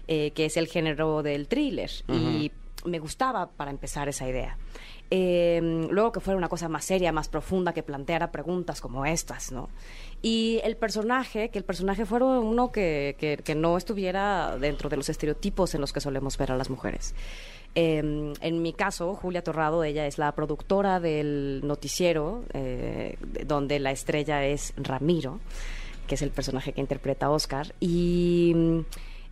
[0.06, 1.90] Eh, que es el género del thriller.
[2.08, 2.52] Y
[2.84, 4.58] me gustaba para empezar esa idea.
[5.12, 9.50] Eh, luego que fuera una cosa más seria, más profunda, que planteara preguntas como estas,
[9.52, 9.68] ¿no?
[10.22, 14.96] Y el personaje, que el personaje fuera uno que, que- que no estuviera dentro de
[14.98, 17.14] los estereotipos en los que solemos ver a las mujeres.
[17.74, 23.92] Eh, en mi caso, Julia Torrado, ella es la productora del noticiero, eh, donde la
[23.92, 25.38] estrella es Ramiro,
[26.06, 27.72] que es el personaje que interpreta Oscar.
[27.78, 28.78] Y mm,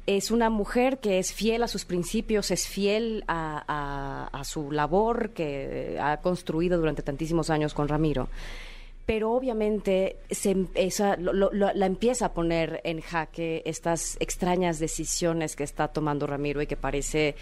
[0.06, 5.98] es una mujer que es fiel a sus principios, es fiel a, su labor que
[6.00, 8.28] ha construido durante tantísimos años con Ramiro.
[9.04, 10.54] Pero obviamente se
[11.18, 16.66] lo- la empieza a poner en jaque estas extrañas decisiones que está tomando Ramiro y
[16.66, 17.34] que parece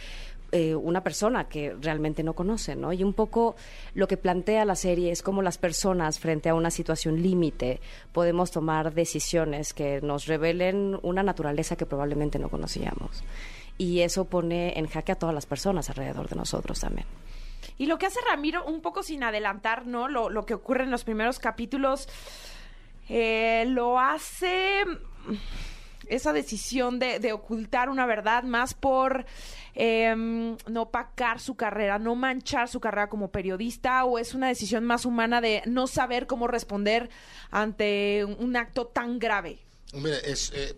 [0.52, 2.92] eh, una persona que realmente no conoce, ¿no?
[2.92, 3.56] Y un poco
[3.94, 7.80] lo que plantea la serie es cómo las personas frente a una situación límite
[8.12, 13.24] podemos tomar decisiones que nos revelen una naturaleza que probablemente no conocíamos.
[13.76, 17.06] Y eso pone en jaque a todas las personas alrededor de nosotros también.
[17.76, 20.08] Y lo que hace Ramiro, un poco sin adelantar, ¿no?
[20.08, 22.08] Lo, que ocurre en los primeros capítulos,
[23.08, 24.84] eh, lo hace
[26.08, 29.26] esa decisión de, de ocultar una verdad más por
[29.76, 34.84] eh, no opacar su carrera, no manchar su carrera como periodista, o es una decisión
[34.84, 37.10] más humana de no saber cómo responder
[37.50, 39.58] ante un acto tan grave.
[40.24, 40.74] Es, eh,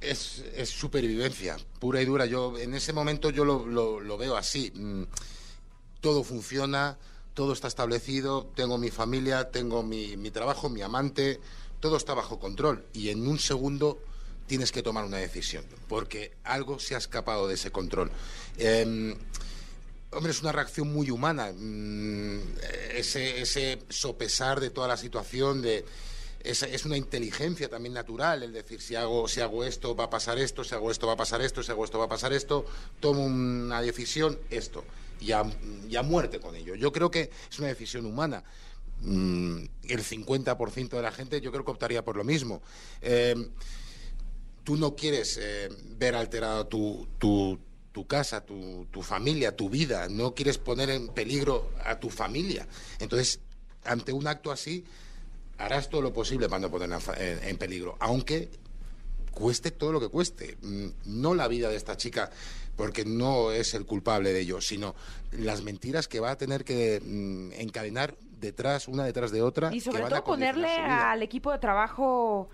[0.00, 2.26] es, supervivencia, pura y dura.
[2.26, 4.70] Yo en ese momento yo lo, veo así.
[4.74, 5.04] Mm,
[6.00, 6.98] Todo funciona,
[7.32, 11.40] todo está establecido, tengo mi familia, tengo mi trabajo, mi amante,
[11.80, 12.84] todo está bajo control.
[12.92, 13.98] Y en un segundo
[14.46, 18.10] tienes que tomar una decisión, porque algo se ha escapado de ese control.
[18.58, 19.14] Em,
[20.10, 22.38] hombre, es una reacción muy humana, mm,
[22.94, 25.84] ese, sopesar de toda la situación, de,
[26.40, 30.38] es, una inteligencia también natural, el decir, si hago, si hago esto va a pasar
[30.38, 32.66] esto, si hago esto va a pasar esto, si hago esto va a pasar esto,
[33.00, 34.84] tomo una decisión, esto,
[35.20, 35.44] y a,
[36.02, 36.74] muerte con ello.
[36.74, 38.42] Yo creo que es una decisión humana.
[39.02, 42.60] Mm, el 50% de la gente yo creo que optaría por lo mismo.
[43.00, 43.34] Eh,
[44.64, 47.58] tú no quieres eh, ver alterado tu, tu,
[47.92, 52.66] tu casa, tu, tu familia, tu vida, no quieres poner en peligro a tu familia.
[53.00, 53.40] Entonces,
[53.84, 54.84] ante un acto así,
[55.58, 58.48] harás todo lo posible para no ponerla en, en- peligro, aunque
[59.32, 60.56] cueste todo lo que cueste.
[60.62, 62.30] Mm, No la vida de esta chica,
[62.76, 64.94] porque no es el culpable de ello, sino
[65.32, 69.68] las mentiras que va a tener que mm, encadenar detrás, una detrás de otra.
[69.72, 72.48] Y que sobre a todo ponerle al equipo de trabajo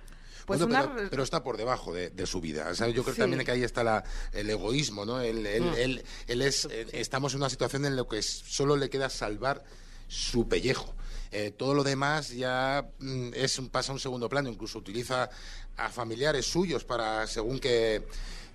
[0.48, 0.94] pues Bueno, una...
[0.96, 2.66] pero, pero está por debajo de, de su vida.
[2.70, 3.20] O sea, yo creo Sí.
[3.20, 5.20] también que ahí está la- el egoísmo, ¿no?
[5.20, 5.74] Él, él- Mm.
[5.76, 9.62] él- él es, eh, estamos en una situación en la que solo le queda salvar
[10.08, 10.92] su pellejo.
[11.30, 14.48] Eh, todo lo demás ya mm, es pasa a un segundo plano.
[14.48, 15.28] Incluso utiliza
[15.76, 18.02] a familiares suyos para, según qué,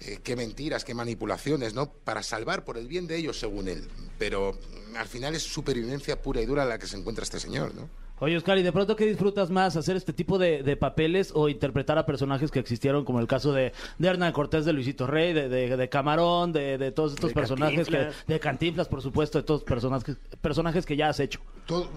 [0.02, 1.92] eh, qué mentiras, qué manipulaciones, ¿no?
[1.94, 3.88] Para salvar por el bien de ellos, según él.
[4.18, 4.54] Pero
[4.92, 7.88] mm, al final es supervivencia pura y dura la que se encuentra este señor, ¿no?
[8.20, 9.76] Oye, Oscar, ¿y de pronto qué disfrutas más?
[9.76, 13.52] ¿Hacer este tipo de, de papeles o interpretar a personajes que existieron, como el caso
[13.52, 17.32] de, de Hernán Cortés, de Luisito Rey, de, de- de Camarón, de, de todos estos
[17.32, 21.40] De personajes, que, de Cantinflas, por supuesto, de todos personajes, personajes que ya has hecho?
[21.66, 21.90] todo-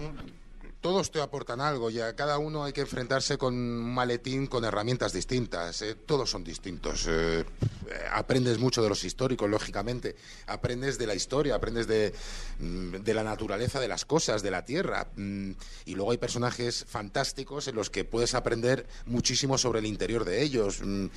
[0.81, 4.63] todos te aportan algo y a cada uno hay que enfrentarse con un maletín con
[4.63, 5.81] herramientas distintas.
[5.81, 7.05] eh, Todos son distintos.
[7.09, 7.45] eh,
[8.11, 10.15] aprendes mucho de los históricos, lógicamente.
[10.47, 12.13] Aprendes de la historia, aprendes de,
[12.59, 15.07] mm, de la naturaleza de las cosas, de la tierra.
[15.15, 15.51] mm,
[15.85, 20.41] Y luego hay personajes fantásticos en los que puedes aprender muchísimo sobre el interior de
[20.41, 20.81] ellos.
[20.83, 21.07] mm,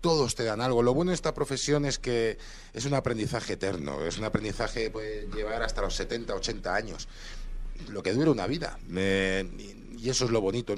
[0.00, 0.82] todos te dan algo.
[0.82, 2.38] Lo bueno de esta profesión es que
[2.72, 7.08] es un aprendizaje eterno, es un aprendizaje que puede llevar hasta los 70, 80 años,
[7.88, 8.78] lo que dura una vida.
[8.94, 9.44] Eh,
[9.98, 10.74] y, eso es lo bonito.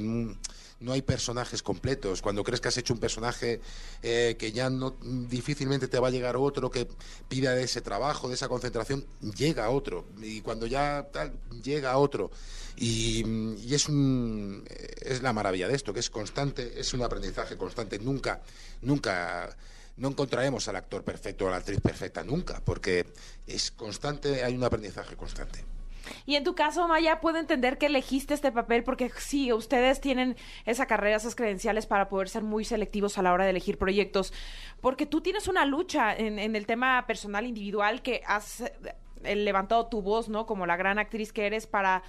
[0.82, 2.20] No hay personajes completos.
[2.20, 3.60] Cuando crees que has hecho un personaje
[4.02, 6.88] eh, que ya no difícilmente te va a llegar otro que
[7.28, 10.06] pida de ese trabajo, de esa concentración, llega otro.
[10.20, 12.30] Y cuando ya tal, llega otro.
[12.76, 13.24] Y,
[13.58, 14.64] y es, un,
[15.00, 17.98] es la maravilla de esto, que es constante, es un aprendizaje constante.
[17.98, 18.42] Nunca,
[18.80, 19.56] nunca,
[19.96, 23.06] no encontraremos al actor perfecto o a la actriz perfecta, nunca, porque
[23.46, 25.64] es constante, hay un aprendizaje constante.
[26.26, 30.36] Y en tu caso, Maya, puedo entender que elegiste este papel porque sí, ustedes tienen
[30.64, 34.32] esa carrera, esas credenciales para poder ser muy selectivos a la hora de elegir proyectos,
[34.80, 39.86] porque tú tienes una lucha en, en el tema personal individual que has eh, levantado
[39.86, 40.46] tu voz, ¿no?
[40.46, 42.02] Como la gran actriz que eres para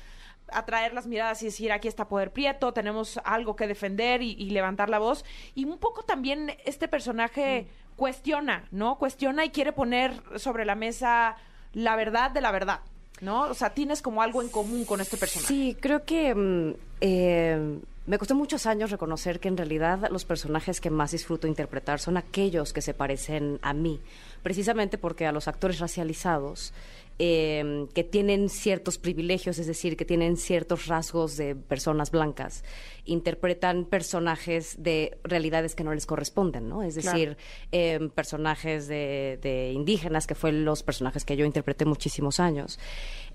[0.51, 4.49] atraer las miradas y decir aquí está Poder Prieto, tenemos algo que defender y, y
[4.49, 5.23] levantar la voz.
[5.55, 8.97] Y un poco también este personaje cuestiona, ¿no?
[8.97, 11.37] Cuestiona y quiere poner sobre la mesa
[11.73, 12.81] la verdad de la verdad,
[13.21, 13.43] ¿no?
[13.43, 15.53] O sea, tienes como algo en común con este personaje.
[15.53, 20.81] Sí, creo que mm, eh, me costó muchos años reconocer que en realidad los personajes
[20.81, 24.01] que más disfruto interpretar son aquellos que se parecen a mí,
[24.41, 26.73] precisamente porque a los actores racializados
[27.19, 32.63] eh, que tienen ciertos privilegios, es decir, que tienen ciertos rasgos de personas blancas,
[33.05, 36.83] interpretan personajes de realidades que no les corresponden, ¿no?
[36.83, 37.17] Es Claro.
[37.17, 37.37] decir,
[37.71, 42.79] eh, personajes de, de indígenas, que fueron los personajes que yo interpreté muchísimos años,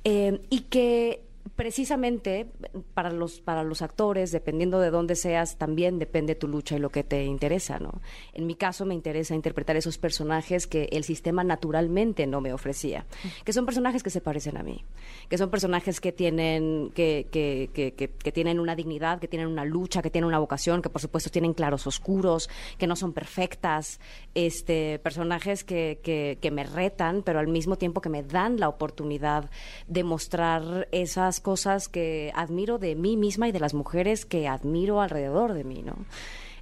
[0.05, 2.51] eh, y que precisamente
[2.95, 6.91] para los para los actores dependiendo de dónde seas también depende tu lucha y lo
[6.91, 8.01] que te interesa no
[8.33, 13.07] en mi caso me interesa interpretar esos personajes que el sistema naturalmente no me ofrecía
[13.45, 14.85] que son personajes que se parecen a mí
[15.29, 19.65] que son personajes que tienen que, que, que, que- tienen una dignidad que tienen una
[19.65, 24.01] lucha que tienen una vocación que por supuesto tienen claros oscuros que no son perfectas
[24.35, 25.99] este personajes que,
[26.41, 29.51] que me retan pero al mismo tiempo que me dan la oportunidad
[29.87, 35.01] de mostrar esas cosas que admiro de mí misma y de las mujeres que admiro
[35.01, 35.97] alrededor de mí, ¿no?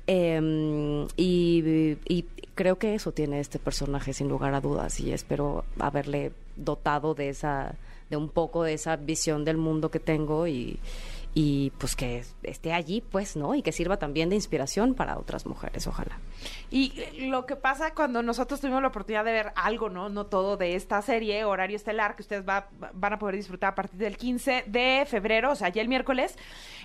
[0.07, 5.65] Eh, y, y creo que eso tiene este personaje sin lugar a dudas y espero
[5.79, 7.75] haberle dotado de esa
[8.11, 10.79] de un poco de esa visión del mundo que tengo y,
[11.39, 15.45] y pues que esté allí pues no y que sirva también de inspiración para otras
[15.45, 16.19] mujeres ojalá
[16.71, 16.95] Y
[17.29, 20.09] lo que pasa cuando nosotros tuvimos la oportunidad de ver algo, ¿no?
[20.09, 23.75] No todo de esta serie, horario estelar, que ustedes va- van a poder disfrutar a
[23.75, 26.37] partir del 15 de febrero, o sea, ya el miércoles,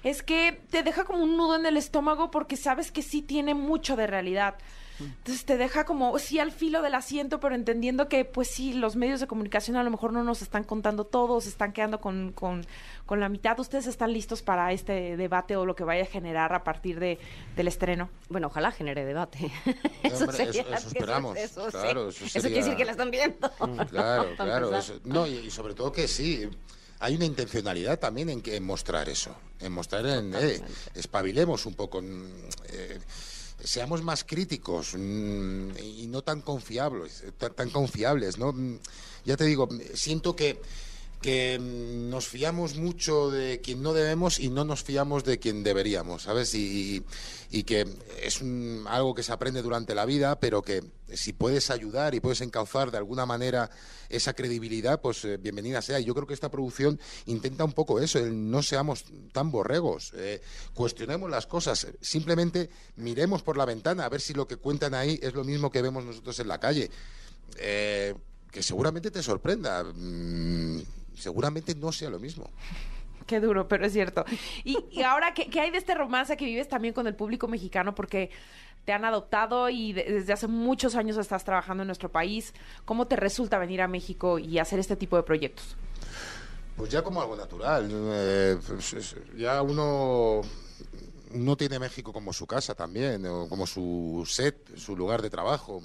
[0.03, 3.53] es que te deja como un nudo en el estómago porque sabes que sí tiene
[3.53, 4.55] mucho de realidad.
[4.99, 8.95] Entonces te deja como, sí, al filo del asiento, pero entendiendo que, pues sí, los
[8.95, 12.33] medios de comunicación a lo mejor no nos están contando todo, se están quedando con,
[12.33, 12.63] con,
[13.11, 13.59] con la mitad.
[13.59, 17.19] ¿Ustedes están listos para este debate o lo que vaya a generar a partir de,
[17.57, 18.09] del estreno?
[18.29, 19.51] Bueno, ojalá genere debate.
[20.13, 21.71] Hombre, sería- eso- eso esperamos, Eso, sí.
[21.71, 23.51] claro, eso Eso quiere decir que la están viendo.
[23.89, 24.77] Claro, Para claro.
[24.77, 26.47] eso- no, y, y sobre todo que sí,
[27.01, 30.61] hay una intencionalidad también en, que, en mostrar eso, en mostrar en, eh,
[30.95, 32.25] espabilemos un poco, mm,
[32.69, 32.97] eh,
[33.61, 38.53] seamos más críticos mm, y no tan confiables, eh, tan, tan confiables, ¿no?
[38.53, 38.79] Mm,
[39.25, 40.61] Ya te digo, siento que
[41.21, 45.63] que mm, nos fiamos mucho de quien no debemos y no nos fiamos de quien
[45.63, 46.53] deberíamos, ¿sabes?
[46.55, 47.03] Y,
[47.65, 47.85] que
[48.23, 52.19] es un- algo que se aprende durante la vida, pero que si puedes ayudar y
[52.21, 53.69] puedes encauzar de alguna manera
[54.09, 55.99] esa credibilidad, pues eh, bienvenida sea.
[55.99, 60.41] Y yo creo que esta producción intenta un poco eso, no seamos tan borregos, eh,
[60.73, 65.19] cuestionemos las cosas, simplemente miremos por la ventana a ver si lo que cuentan ahí
[65.21, 66.89] es lo mismo que vemos nosotros en la calle.
[67.57, 68.15] Eh,
[68.49, 69.83] que seguramente te sorprenda.
[69.83, 70.81] Mm,
[71.15, 72.49] seguramente no sea lo mismo.
[73.27, 74.25] Qué duro, pero es cierto.
[74.63, 77.47] Y, y ahora, ¿qué, qué hay de este romance que vives también con el público
[77.47, 77.95] mexicano?
[77.95, 78.29] Porque
[78.83, 82.53] te han adoptado y de- desde hace muchos años estás trabajando en nuestro país.
[82.83, 85.77] ¿Cómo te resulta venir a México y hacer este tipo de proyectos?
[86.75, 87.87] Pues ya como algo natural.
[87.91, 90.41] eh, pues es- ya uno,
[91.33, 95.81] uno tiene México como su casa también, o como su set, su lugar de trabajo,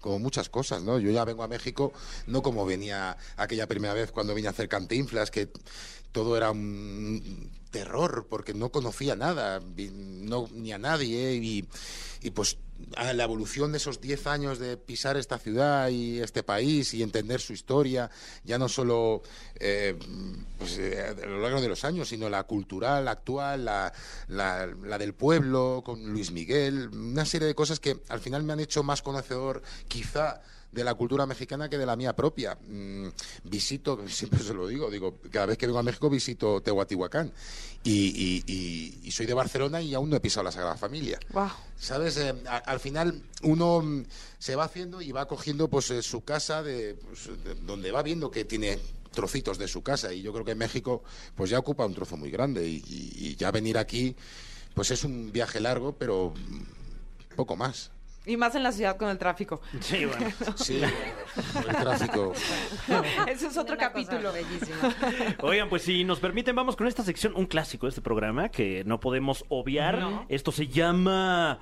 [0.00, 0.98] como muchas cosas, ¿no?
[0.98, 1.92] Yo ya vengo a México
[2.26, 5.48] no como venía aquella primera vez cuando vine a hacer Cantinflas, que
[6.12, 11.68] todo era un terror porque no conocía nada, no, ni a nadie y,
[12.22, 12.56] y pues
[12.96, 17.02] a la evolución de esos 10 años de pisar esta ciudad y este país y
[17.02, 18.10] entender su historia,
[18.44, 19.22] ya no solo
[19.58, 19.98] eh,
[20.58, 23.92] pues, eh, a lo largo de los años, sino la cultural, la actual, la,
[24.28, 28.52] la- la del pueblo, con Luis Miguel, una serie de cosas que al final me
[28.52, 32.56] han hecho más conocedor quizá de la cultura mexicana que de la mía propia.
[32.68, 33.08] Mm,
[33.44, 37.32] visito, siempre se lo digo, digo, cada vez que vengo a México visito Teotihuacán
[37.84, 41.18] y, y- y- y soy de Barcelona y aún no he pisado la Sagrada Familia.
[41.32, 41.48] Wow.
[41.78, 42.16] ¿Sabes?
[42.18, 44.04] Eh, a- al final uno mm,
[44.38, 48.02] se va haciendo y va cogiendo pues eh, su casa de, pues, de- donde va
[48.02, 48.78] viendo que tiene
[49.12, 51.02] trocitos de su casa y yo creo que México
[51.34, 54.14] pues ya ocupa un trozo muy grande y, y- y ya venir aquí
[54.74, 57.90] pues es un viaje largo pero mm, poco más.
[58.28, 59.60] Y más en la ciudad con el tráfico.
[59.80, 60.26] Sí, bueno.
[60.56, 62.32] Sí, el tráfico.
[63.26, 64.32] Ese es otro capítulo.
[64.32, 64.94] bellísima.
[65.42, 68.82] Oigan, pues si nos permiten, vamos con esta sección, un clásico de este programa que
[68.84, 69.98] no podemos obviar.
[69.98, 70.26] No.
[70.28, 71.58] Esto se llama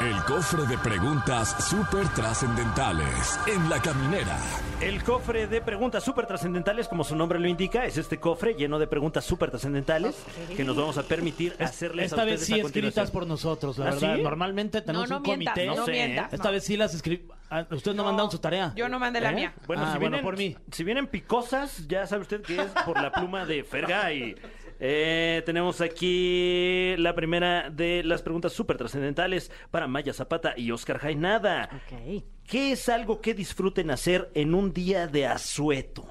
[0.00, 4.38] El cofre de preguntas súper trascendentales en la caminera.
[4.80, 7.84] el cofre de preguntas súper trascendentales, como su nombre lo indica.
[7.84, 10.14] Es este cofre lleno de preguntas súper trascendentales
[10.56, 13.78] que nos vamos a permitir hacerles a Esta vez ustedes sí a escritas por nosotros,
[13.78, 14.16] la ¿Ah, verdad.
[14.16, 14.22] sí?
[14.22, 16.32] Normalmente tenemos No, no un mientas, no sé, mientas.
[16.32, 16.52] Esta no.
[16.52, 17.26] vez sí las escribí.
[17.50, 18.72] Ah, Ustedes no, No, mandaron su tarea.
[18.74, 19.34] Yo no mandé la ¿Eh?
[19.34, 19.54] mía.
[19.66, 20.56] Bueno, Ah, si bueno, vienen, por mí.
[20.72, 24.34] Si vienen picosas, ya sabe usted que es por la pluma de Fergay.
[24.80, 30.98] Eh, tenemos aquí la primera de las preguntas súper trascendentales para Maya Zapata y Oscar
[30.98, 31.68] Jainada.
[31.72, 32.24] Ok.
[32.46, 36.06] ¿Qué es algo que disfruten hacer en un día de asueto?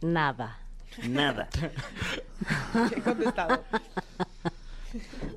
[0.00, 0.58] Nada.
[1.08, 1.48] Nada.
[2.96, 3.64] He contestado.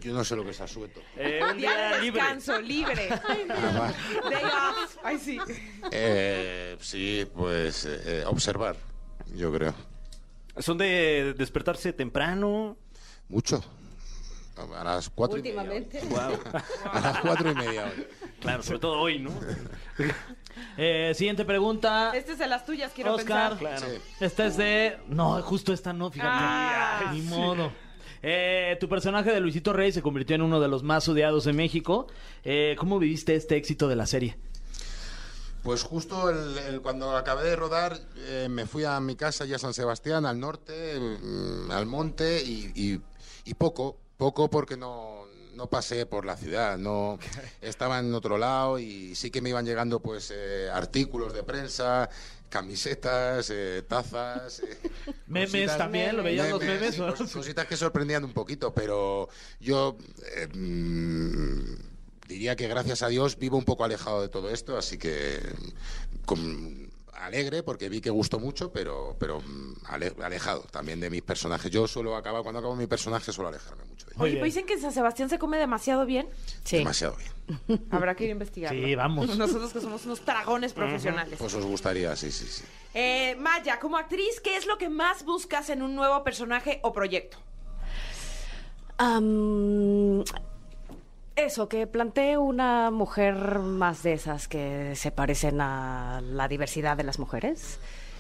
[0.01, 1.01] Yo no sé lo que es asueto.
[1.15, 2.21] Eh, un Día día de libre.
[2.21, 3.07] descanso, libre.
[4.29, 4.97] Day off.
[5.03, 5.39] Ay, sí.
[5.91, 8.75] Eh, sí, pues eh, observar,
[9.35, 9.73] yo creo.
[10.59, 12.77] ¿Son de despertarse temprano?
[13.29, 13.63] Mucho.
[14.75, 15.61] A las cuatro y media.
[15.61, 16.01] Últimamente.
[16.09, 16.39] Wow.
[16.91, 18.07] A las cuatro y media hoy.
[18.39, 19.29] Claro, sobre todo hoy, ¿no?
[20.77, 22.11] Eh, siguiente pregunta.
[22.15, 23.57] Este es de las tuyas, quiero Oscar.
[23.57, 23.77] pensar.
[23.79, 23.93] Claro.
[23.95, 24.01] Sí.
[24.19, 24.97] Esta es de.
[25.07, 26.29] No, justo esta no, fíjate.
[26.31, 27.71] Ah, Ni modo.
[28.23, 31.53] Eh, tu personaje de Luisito Rey se convirtió en uno de los más odiados de
[31.53, 32.07] México.
[32.43, 34.37] Eh, ¿Cómo viviste este éxito de la serie?
[35.63, 39.57] Pues justo el- el- cuando acabé de rodar eh, me fui a mi casa ya
[39.57, 43.01] a San Sebastián, al norte, mm, al monte y, y-
[43.43, 45.25] y poco, poco porque no,
[45.55, 47.17] no pasé por la ciudad, no
[47.61, 52.09] estaba en otro lado y sí que me iban llegando pues eh, artículos de prensa,
[52.49, 54.59] camisetas, eh, tazas.
[54.59, 54.77] eh,
[55.27, 56.95] Memes cositas- también, ¿lo veías los memes?
[56.95, 59.29] sí, cos- cositas que sorprendían un poquito, pero
[59.59, 59.97] yo
[60.35, 61.75] eh, mm,
[62.27, 65.39] diría que gracias a Dios vivo un poco alejado de todo esto, así que
[66.25, 66.86] con-
[67.17, 71.69] alegre porque vi que gustó mucho, pero, pero mm, ale- alejado también de mis personajes.
[71.71, 74.21] Yo suelo acabar, cuando acabo mi personaje, suelo alejarme mucho de ellos.
[74.23, 76.27] Oye, pues dicen que en San Sebastián se come demasiado bien.
[76.63, 76.77] Sí.
[76.77, 77.87] Demasiado bien.
[77.91, 78.85] Habrá que ir a investigarlo.
[78.85, 79.27] Sí, vamos.
[79.37, 81.35] Nosotros que somos unos dragones profesionales.
[81.39, 82.63] Pues os gustaría, sí, sí, sí.
[82.93, 86.93] Eh, Maya, como actriz, ¿qué es lo que más buscas en un nuevo personaje o
[86.93, 87.37] proyecto?
[88.99, 90.23] Am,
[91.37, 97.03] Eso, que plantee una mujer más de esas que se parecen a la diversidad de
[97.03, 97.79] las mujeres.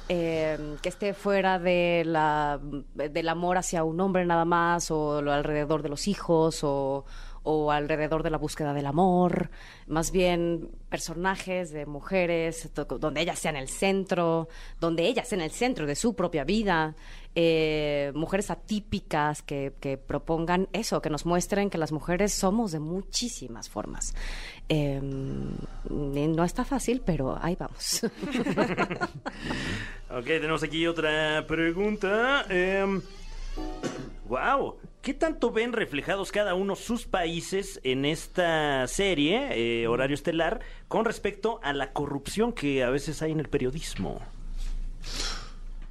[0.09, 2.59] eh, que esté fuera de la,
[2.93, 7.05] del amor hacia un hombre nada más, o lo alrededor de los hijos, o,
[7.43, 9.49] o alrededor de la búsqueda del amor.
[9.87, 12.69] Más bien personajes de mujeres,
[12.99, 14.47] donde ellas sean el centro,
[14.79, 16.95] donde ellas sean el centro de su propia vida.
[17.39, 22.79] Eh, mujeres atípicas que, que propongan eso, que nos muestren que las mujeres somos de
[22.79, 24.15] muchísimas formas.
[24.69, 28.01] Y no está fácil, pero ahí vamos.
[30.09, 32.45] Ok, tenemos aquí otra pregunta.
[34.25, 40.61] wow, ¿qué tanto ven reflejados cada uno sus países en esta serie, eh, Horario Estelar,
[40.87, 44.21] con respecto a la corrupción que a veces hay en el periodismo?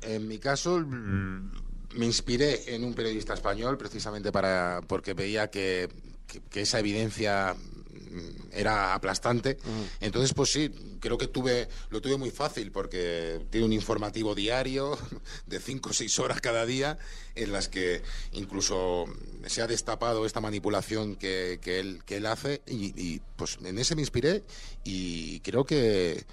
[0.06, 5.88] En mi caso, me inspiré en un periodista español precisamente para porque veía que,
[6.26, 9.56] que- que esa evidencia mm, era aplastante.
[10.00, 14.96] Entonces, pues sí, creo que tuve lo tuve muy fácil porque tiene un informativo diario
[15.46, 16.98] de cinco o seis horas cada día
[17.34, 18.02] en las que
[18.32, 19.04] incluso
[19.46, 23.78] se ha destapado esta manipulación que, que él, que él hace y, y, pues en
[23.78, 24.42] ese me inspiré
[24.84, 26.24] y creo que,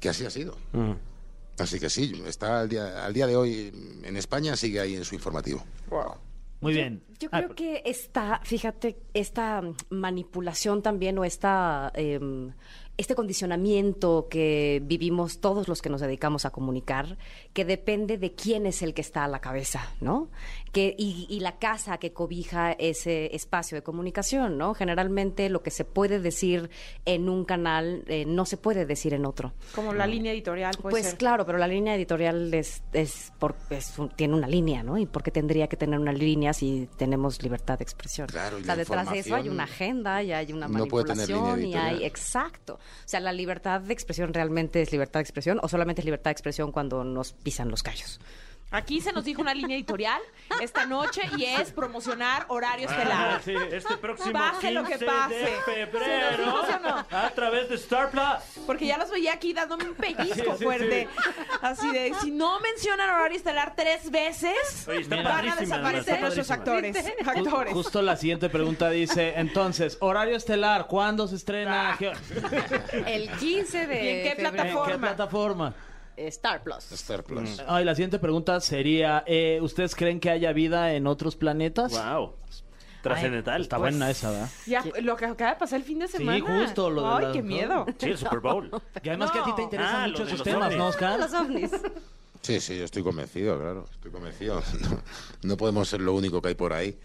[0.00, 0.56] que así ha sido.
[1.58, 3.72] Así que sí, está al día, al día de hoy
[4.04, 5.64] en España, sigue ahí en su informativo.
[6.60, 7.04] Muy bien.
[7.20, 12.52] Yo Ah, creo que esta, fíjate, esta manipulación también o esta, em,
[12.98, 17.16] este condicionamiento que vivimos todos los que nos dedicamos a comunicar,
[17.52, 20.28] que depende de quién es el que está a la cabeza, ¿no?
[20.72, 24.74] Que, y, y la casa que cobija ese espacio de comunicación, ¿no?
[24.74, 26.68] Generalmente lo que se puede decir
[27.06, 29.52] en un canal eh, no se puede decir en otro.
[29.74, 31.16] Como la línea editorial, puede Pues ser.
[31.18, 34.98] claro, pero la línea editorial es, es, por, es un- tiene una línea, ¿no?
[34.98, 38.26] ¿Y por qué tendría que tener una línea si tenemos libertad de expresión?
[38.26, 40.86] Claro, y o sea, la detrás de eso hay una agenda y hay una no
[40.86, 42.04] puede tener línea manipulación y hay...
[42.04, 42.80] Exacto.
[43.04, 46.30] O sea, la libertad de expresión realmente es libertad de expresión o solamente es libertad
[46.30, 48.20] de expresión cuando nos pisan los callos.
[48.70, 50.20] Aquí se nos dijo una línea editorial
[50.60, 53.36] esta noche y es promocionar horario estelar.
[53.36, 55.34] Ah, sí, este próximo Pase lo que 15 pase.
[55.36, 55.46] de
[55.86, 56.04] febrero,
[56.36, 57.06] ¿Sí nos dijo, sí o no?
[57.18, 58.64] a través de Star Plus.
[58.66, 61.08] Porque ya los veía aquí dándome un pellizco Sí, sí, fuerte.
[61.62, 66.94] Así de, si no mencionan horario estelar tres veces, Oye, van a desaparecer nuestros actores.
[67.26, 67.72] Actores.
[67.72, 71.96] Justo la siguiente pregunta dice, entonces, horario estelar, ¿cuándo se estrena?
[71.98, 72.12] ¿Qué-
[73.06, 75.74] El 15 de ¿Y en qué febrero, ¿En qué plataforma?
[76.28, 76.90] Star Plus.
[76.92, 77.62] Star Plus.
[77.66, 81.92] Ay, la siguiente pregunta sería, eh, ¿ustedes creen que haya vida en otros planetas?
[81.92, 82.34] Wow.
[83.02, 83.62] Trascendental.
[83.62, 84.48] Está buena esa, ¿verdad?
[84.66, 86.44] Ya, lo que acaba de pasar el fin de Sí, semana.
[86.64, 87.86] justo, lo de Ay, las- qué miedo.
[87.98, 88.70] Sí, el Super Bowl.
[89.02, 89.64] Y además que a ti te No.
[89.64, 90.78] interesan Ah, mucho de esos temas, ovnis.
[90.78, 91.20] ¿no, Oscar?
[91.20, 91.70] Los ovnis.
[92.42, 93.86] Sí, sí, yo estoy convencido, claro.
[93.92, 94.62] Estoy convencido.
[94.80, 95.02] No,
[95.42, 96.98] no podemos ser lo único que hay por ahí.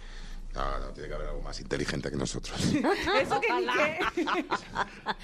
[0.54, 2.60] No, no, tiene que haber algo más inteligente que nosotros.
[3.22, 4.46] Eso que ni qué.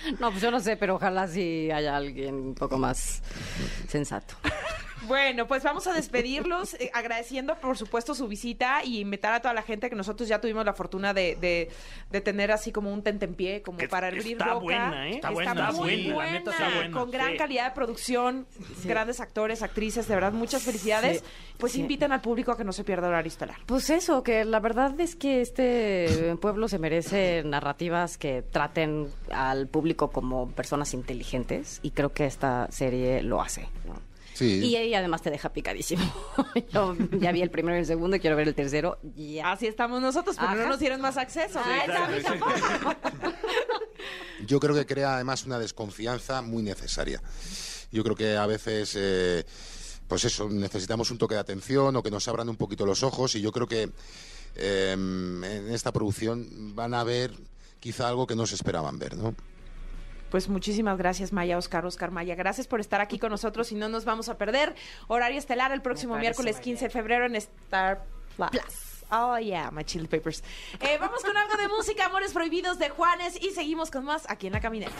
[0.19, 3.21] No, pues yo no sé, pero ojalá sí haya alguien un poco más
[3.87, 4.35] sensato.
[5.07, 9.53] Bueno, pues vamos a despedirlos eh, agradeciendo, por supuesto, su visita y invitar a toda
[9.53, 11.69] la gente que nosotros ya tuvimos la fortuna de, de,
[12.11, 14.63] de tener así como un tentempié, como Que para abrir está boca.
[14.63, 15.15] buena, ¿eh?
[15.15, 16.91] Está Está, buena, muy la buena, neta está buena.
[16.99, 17.37] con gran Sí.
[17.37, 18.45] calidad de producción,
[18.83, 21.19] grandes actores, actrices, de verdad, muchas felicidades.
[21.19, 21.23] Sí.
[21.57, 21.81] Pues Sí.
[21.81, 23.57] invitan al público a que no se pierda horario estelar.
[23.65, 29.67] Pues eso, que la verdad es que este pueblo se merece narrativas que traten al
[29.67, 33.67] público como personas inteligentes y creo que esta serie lo hace.
[33.85, 34.08] ¿no?
[34.39, 34.61] Sí.
[34.63, 36.01] Y, y además te deja picadísimo.
[36.73, 38.97] Yo ya vi el primero y el segundo y quiero ver el tercero.
[39.15, 39.51] Ya.
[39.51, 41.59] Así estamos nosotros, pero no nos dieron más acceso.
[41.61, 42.53] Ah, mí tampoco.
[44.47, 47.21] Yo creo que crea además una desconfianza muy necesaria.
[47.91, 49.45] Yo creo que a veces, eh,
[50.07, 53.35] pues eso, necesitamos un toque de atención o que nos abran un poquito los ojos
[53.35, 53.89] y yo creo que
[54.55, 57.33] eh, en esta producción van a ver
[57.81, 59.35] quizá algo que no se esperaban ver, ¿no?
[60.29, 62.35] Pues muchísimas gracias, Maya, Oscar, Oscar Maya.
[62.35, 64.75] Gracias por estar aquí con nosotros y no nos vamos a perder.
[65.07, 68.05] Horario estelar el próximo miércoles 15 de febrero en Star
[68.35, 68.89] Plus.
[69.11, 70.43] Oh, yeah, my chili papers.
[70.79, 74.45] Eh, vamos con algo de música, Amores Prohibidos de Juanes y seguimos con más aquí
[74.47, 74.91] en La Caminera.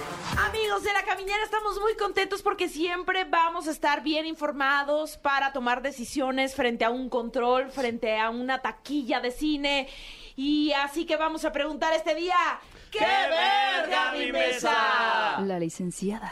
[0.48, 5.54] Amigos de La Caminera, estamos muy contentos porque siempre vamos a estar bien informados para
[5.54, 9.88] tomar decisiones frente a un control, frente a una taquilla de cine.
[10.36, 12.36] Y así que vamos a preguntar este día,
[12.92, 15.40] ¿qué verga mi mesa?
[15.46, 16.32] La licenciada.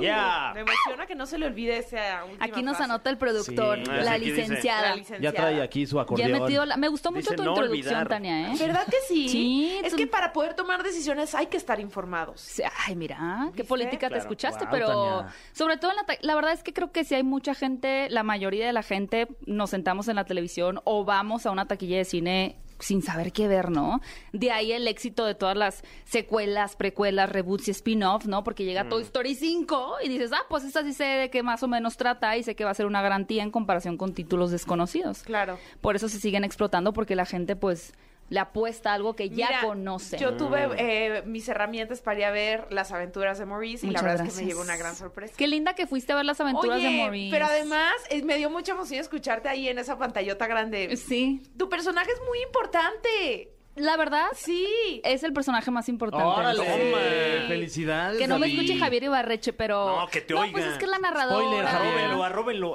[0.00, 0.52] Ya.
[0.54, 2.90] Me emociona que no se le olvide esa última Aquí nos frase.
[2.90, 3.84] anota el productor, Sí.
[3.84, 4.42] la Aquí dice.
[4.42, 4.82] licenciada.
[4.90, 5.22] La licenciada.
[5.22, 6.42] Ya trae aquí su Ya he acordeón.
[6.42, 8.08] metido la- Me gustó mucho Dice tu no introducción, olvidar.
[8.08, 8.56] Tania, ¿eh?
[8.58, 9.28] ¿Verdad que sí?
[9.28, 12.40] Sí, Es tú- que para poder tomar decisiones hay que estar informados.
[12.40, 13.18] Sí, Ay, mira,
[13.50, 13.64] qué ¿Viste?
[13.64, 14.22] política te Claro.
[14.22, 14.86] escuchaste, Guau, pero
[15.20, 15.34] Tania.
[15.52, 18.08] sobre todo en la, ta- la verdad es que creo que si hay mucha gente,
[18.08, 21.98] la mayoría de la gente nos sentamos en la televisión o vamos a una taquilla
[21.98, 24.00] de cine sin saber qué ver, ¿no?
[24.32, 28.44] De ahí el éxito de todas las secuelas, precuelas, reboots y spin-off, ¿no?
[28.44, 31.62] Porque llega Toy Story 5 y dices, ah, pues esta sí sé de qué más
[31.62, 34.50] o menos trata y sé que va a ser una garantía en comparación con títulos
[34.50, 35.22] desconocidos.
[35.22, 35.58] Claro.
[35.80, 37.92] Por eso se siguen explotando porque la gente, pues,
[38.30, 40.16] le apuesta a algo que ya Mira, conoce.
[40.16, 44.02] Yo tuve eh, mis herramientas para ir a ver las aventuras de Maurice y Muchas
[44.02, 45.34] la verdad es que me llegó una gran sorpresa.
[45.36, 47.34] Qué linda que fuiste a ver las aventuras Oye, de Maurice.
[47.34, 50.96] pero además eh, me dio mucha emoción escucharte ahí en esa pantallota grande.
[50.96, 51.42] Sí.
[51.58, 53.52] Tu personaje es muy importante.
[53.80, 55.00] La verdad, Sí.
[55.04, 56.24] es el personaje más importante.
[56.26, 57.48] Órale, Sí.
[57.48, 58.18] felicidades.
[58.18, 60.00] Que no me escuche Javier Ibarreche, pero...
[60.00, 60.52] No, que te No, oiga.
[60.52, 61.40] pues es que es la narradora.
[61.44, 61.66] Spoiler.
[61.66, 62.74] Arróbenlo, arróbenlo.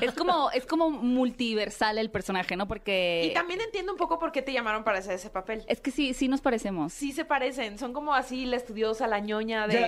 [0.00, 2.68] Es como, es como multiversal el personaje, ¿no?
[2.68, 3.28] Porque...
[3.30, 5.64] Y también entiendo un poco por qué te llamaron para hacer ese papel.
[5.68, 6.92] Es que sí, sí nos parecemos.
[6.92, 9.86] Sí se parecen, son como así la estudiosa, la ñoña de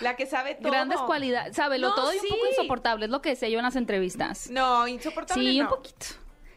[0.00, 0.70] la que sabe todo.
[0.70, 1.80] Grandes cualidades, ¿sabes?
[1.80, 4.48] Lo No, todo y un poco insoportable, es lo que decía yo en las entrevistas.
[4.50, 5.64] No, insoportable sí, no.
[5.64, 6.06] un poquito.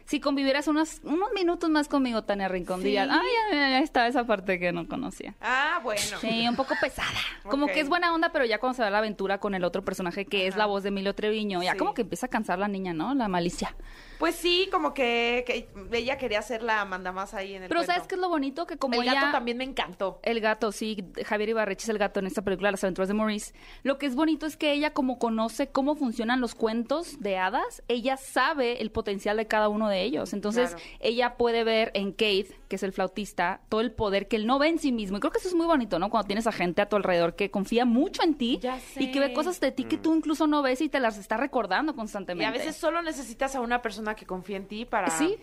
[0.06, 2.84] Si convivieras unos, unos minutos más conmigo, Tania Rincón, Sí.
[2.88, 3.20] dirías, ay,
[3.52, 5.34] ya está esa parte que no conocía.
[5.40, 6.00] Ah, bueno.
[6.20, 7.08] Sí, un poco pesada.
[7.44, 9.82] Como que es buena onda, pero ya cuando se da la aventura con el otro
[9.82, 11.78] personaje que es la voz de Emilio Treviño, ya Sí.
[11.78, 13.14] como que empieza a cansar la niña, ¿no?
[13.14, 13.74] La malicia.
[14.18, 17.92] Pues sí, como que, que ella quería ser la mandamás ahí en el Pero cuento.
[17.92, 18.66] ¿sabes qué es lo bonito?
[18.66, 19.14] Que como El ella...
[19.14, 20.20] gato también me encantó.
[20.22, 23.52] El gato, sí, Javier Ibarreche es el gato en esta película, Las aventuras de Maurice.
[23.82, 27.82] Lo que es bonito es que ella, como conoce cómo funcionan los cuentos de hadas,
[27.88, 30.32] ella sabe el potencial de cada uno de ellos.
[30.32, 30.84] Entonces, Claro.
[31.00, 34.58] ella puede ver en Kate, que es el flautista, todo el poder que él no
[34.58, 35.16] ve en sí mismo.
[35.16, 36.10] Y creo que eso es muy bonito, ¿no?
[36.10, 39.20] Cuando tienes a gente a tu alrededor que confía mucho en ti Ya y que
[39.20, 41.94] ve cosas de ti que tú incluso no ves y te las está recordando Y
[41.96, 42.46] constantemente.
[42.46, 45.36] a veces solo necesitas a una persona que confíe en ti para, Sí.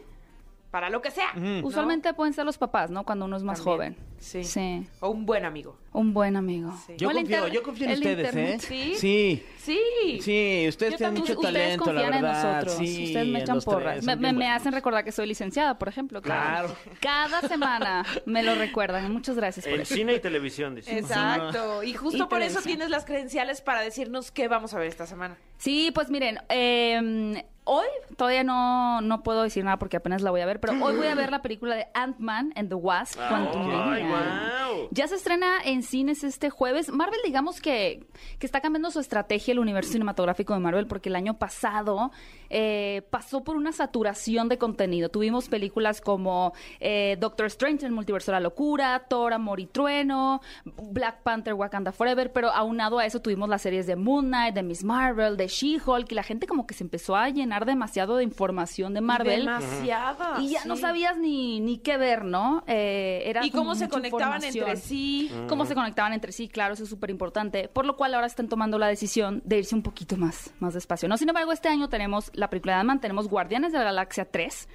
[0.71, 1.33] para lo que sea.
[1.63, 3.03] Usualmente pueden ser los papás, ¿no?
[3.05, 3.95] Cuando uno es más También.
[3.95, 4.11] joven.
[4.19, 4.43] Sí.
[4.43, 4.87] Sí.
[4.99, 5.75] O un buen amigo.
[5.93, 6.71] Un buen amigo.
[6.85, 6.93] Sí.
[6.97, 8.63] Yo confío, inter- yo confío en ustedes, internet.
[8.63, 8.65] ¿eh?
[8.67, 8.95] ¿Sí?
[8.95, 9.45] Sí.
[9.57, 10.19] Sí.
[10.21, 12.53] Sí, ustedes Yo tienen mucho ustedes talento, la confían en verdad.
[12.61, 12.73] nosotros.
[12.77, 14.03] Sí, ustedes me en echan tres, porras.
[14.05, 16.21] Me, hacen recordar que soy licenciada, por ejemplo.
[16.21, 16.73] Claro.
[17.01, 19.11] Cada semana me lo recuerdan.
[19.11, 19.93] Muchas gracias por En eso.
[19.95, 20.97] cine y televisión, dice.
[20.99, 21.83] Exacto.
[21.83, 25.05] Y justo Y por eso tienes las credenciales para decirnos qué vamos a ver esta
[25.07, 25.35] semana.
[25.57, 27.85] Sí, pues miren, eh, hoy
[28.17, 31.07] todavía no, no puedo decir nada porque apenas la voy a ver, pero hoy voy
[31.07, 33.17] a ver la película de Ant-Man and the Wasp.
[33.17, 33.93] Quantumania.
[33.93, 34.87] Ay, guau.
[34.91, 36.91] Ya se estrena en cines este jueves.
[36.91, 38.05] Marvel, digamos que,
[38.39, 42.11] que está cambiando su estrategia el universo cinematográfico de Marvel porque el año pasado
[42.49, 45.09] eh, pasó por una saturación de contenido.
[45.09, 50.41] Tuvimos películas como eh, Doctor Strange, el multiverso de la locura, Thor, Amor y Trueno,
[50.65, 54.63] Black Panther, Wakanda Forever, pero aunado a eso tuvimos las series de Moon Knight, de
[54.63, 58.23] Miss Marvel, de She-Hulk y la gente como que se empezó a llenar demasiado de
[58.23, 59.41] información de Marvel.
[59.41, 60.41] Demasiada.
[60.41, 62.63] Y ya no sabías ni, ni qué ver, ¿no?
[62.67, 65.31] Eh, era Y cómo se conectaban entre sí.
[65.47, 67.67] Cómo se conectaban entre sí, claro, eso es súper importante.
[67.67, 71.07] Por lo cual ahora están tomando la decisión de irse un poquito más, más despacio.
[71.09, 74.25] No, sin embargo, este año tenemos la película de Ant-Man, tenemos Guardianes de la Galaxia
[74.25, 74.67] 3,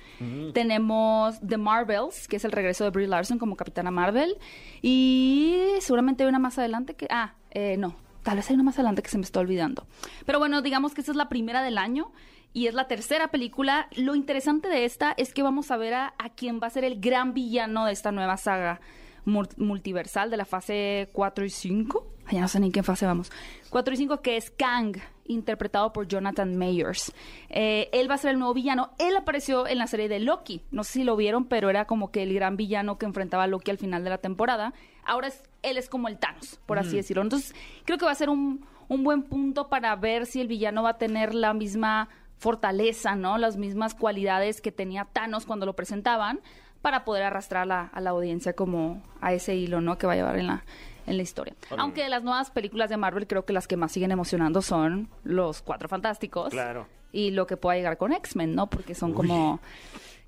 [0.52, 4.36] tenemos The Marvels, que es el regreso de Brie Larson como Capitana Marvel,
[4.82, 7.06] y seguramente hay una más adelante que...
[7.10, 9.86] Ah, eh, no, tal vez hay una más adelante que se me está olvidando.
[10.26, 12.12] Pero bueno, digamos que esta es la primera del año.
[12.52, 13.88] Y es la tercera película.
[13.96, 16.84] Lo interesante de esta es que vamos a ver a, a quien va a ser
[16.84, 18.80] el gran villano de esta nueva saga
[19.26, 22.06] mul- multiversal de la fase 4 y 5.
[22.26, 23.30] Ay, ya no sé ni en qué fase vamos.
[23.70, 27.12] 4 y 5, que es Kang, interpretado por Jonathan Mayers.
[27.50, 28.90] Eh, él va a ser el nuevo villano.
[28.98, 30.62] Él apareció en la serie de Loki.
[30.70, 33.46] No sé si lo vieron, pero era como que el gran villano que enfrentaba a
[33.48, 34.72] Loki al final de la temporada.
[35.04, 37.22] Ahora es, él es como el Thanos, por así decirlo.
[37.22, 40.82] Entonces, creo que va a ser un, un buen punto para ver si el villano
[40.82, 43.38] va a tener la misma fortaleza, ¿no?
[43.38, 46.40] Las mismas cualidades que tenía Thanos cuando lo presentaban
[46.82, 49.98] para poder arrastrar a la, a la audiencia como a ese hilo, ¿no?
[49.98, 50.64] Que va a llevar en la,
[51.06, 51.54] en la historia.
[51.78, 55.08] Aunque de las nuevas películas de Marvel creo que las que más siguen emocionando son
[55.24, 56.50] los Cuatro Fantásticos.
[56.50, 56.86] Claro.
[57.12, 58.68] Y lo que pueda llegar con X-Men, ¿no?
[58.68, 59.58] Porque son como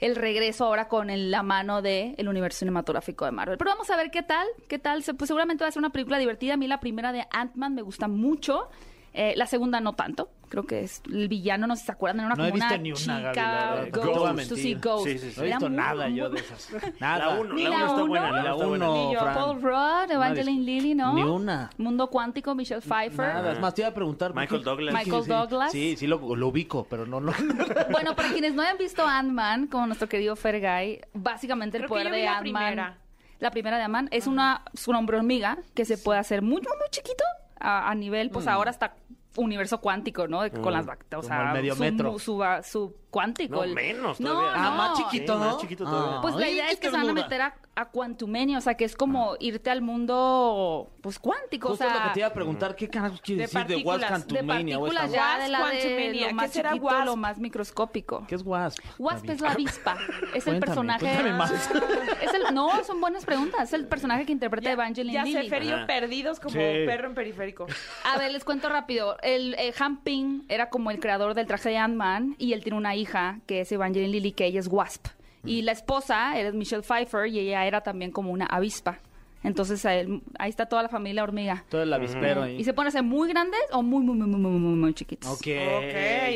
[0.00, 3.58] el regreso ahora con el- la mano del el universo cinematográfico de Marvel.
[3.58, 5.02] Pero vamos a ver qué tal, qué tal.
[5.02, 6.54] Se- Pues seguramente va a ser una película divertida.
[6.54, 8.70] A mí la primera de Ant-Man me gusta mucho.
[9.12, 10.30] Eh, la segunda no tanto.
[10.48, 12.66] Creo que es el villano, no sé si se acuerdan, era No he como visto
[12.74, 14.58] una ni una, chica, Gaby, la Ghost, no mentir.
[14.58, 15.06] see Ghost.
[15.06, 15.34] Sí, sí, sí.
[15.36, 16.70] No he visto muy- nada yo muy- de esas.
[17.00, 17.18] Nada.
[17.18, 18.90] La uno, Ni la la uno está buena, la Ni uno la está buena.
[18.90, 19.06] uno.
[19.08, 19.34] Ni yo, Fran.
[19.34, 21.14] Paul Rudd, Evangeline Lilly, ¿no?
[21.14, 21.70] Ni una.
[21.76, 23.34] Mundo Cuántico, Michelle Pfeiffer.
[23.34, 24.32] Nada, es más, te iba a preguntar.
[24.32, 24.62] ¿por Michael?
[24.64, 24.94] Douglas.
[24.94, 25.72] Michael Sí, Douglas.
[25.72, 27.32] Sí, sí, lo, lo ubico, pero no lo...
[27.90, 32.06] Bueno, para quienes no hayan visto Ant-Man, como nuestro querido Fergay, básicamente el Creo poder
[32.08, 32.96] yo de Ant-Man.
[33.38, 36.54] La primera de Ant-Man es una, es un hombre hormiga que se puede hacer muy,
[36.62, 37.22] muy, muy chiquito
[37.60, 38.94] a, a nivel, pues ahora hasta
[39.36, 40.42] universo cuántico, ¿no?
[40.42, 42.18] De- Con las bacterias, o sea, el medio su, metro.
[42.18, 43.56] su, su cuántico.
[43.56, 44.60] No, el- menos No, todavía.
[44.62, 44.68] no.
[44.68, 45.44] Ah, más chiquito, Sí, ¿no?
[45.46, 46.20] más chiquito todavía.
[46.20, 47.22] Pues la idea es que se van a ternura.
[47.24, 51.84] meter a, a Quantumania, o sea, que es como irte al mundo, pues, cuántico, Justo
[51.84, 51.98] o sea...
[51.98, 54.34] lo que te iba a preguntar, ¿qué carajos quiere de decir de Wasp partículas, de
[54.34, 54.76] Quantumania?
[54.78, 57.04] partículas ya de la de Quantumania, lo ¿qué más será chiquito, Wasp?
[57.04, 58.24] lo más microscópico.
[58.28, 58.78] ¿Qué es Wasp?
[58.98, 59.96] Wasp es la avispa.
[60.34, 61.00] Es el Cuéntame, personaje.
[61.06, 61.52] cuéntame más.
[62.22, 63.62] Es el, no, son buenas preguntas.
[63.62, 65.72] Es el personaje que interpreta Evangeline Ya sé, Lilly.
[65.72, 65.86] Ajá.
[65.86, 66.58] perdidos como Sí.
[66.58, 67.66] perro en periférico.
[68.04, 69.16] A ver, les cuento rápido.
[69.34, 72.78] El eh, Han Ping era como el creador del traje de Ant-Man y él tiene
[72.78, 75.06] una hija que es Evangeline Lilly, que ella es Wasp.
[75.44, 78.98] Y la esposa era Michelle Pfeiffer y ella era también como una avispa.
[79.44, 81.64] Entonces a ahí está toda la familia hormiga.
[81.68, 82.56] Todo el avispero ahí.
[82.56, 85.30] Y se pueden hacer muy grandes o muy, muy, muy, muy, muy, muy, muy chiquitos.
[85.30, 85.46] Ok, Ok,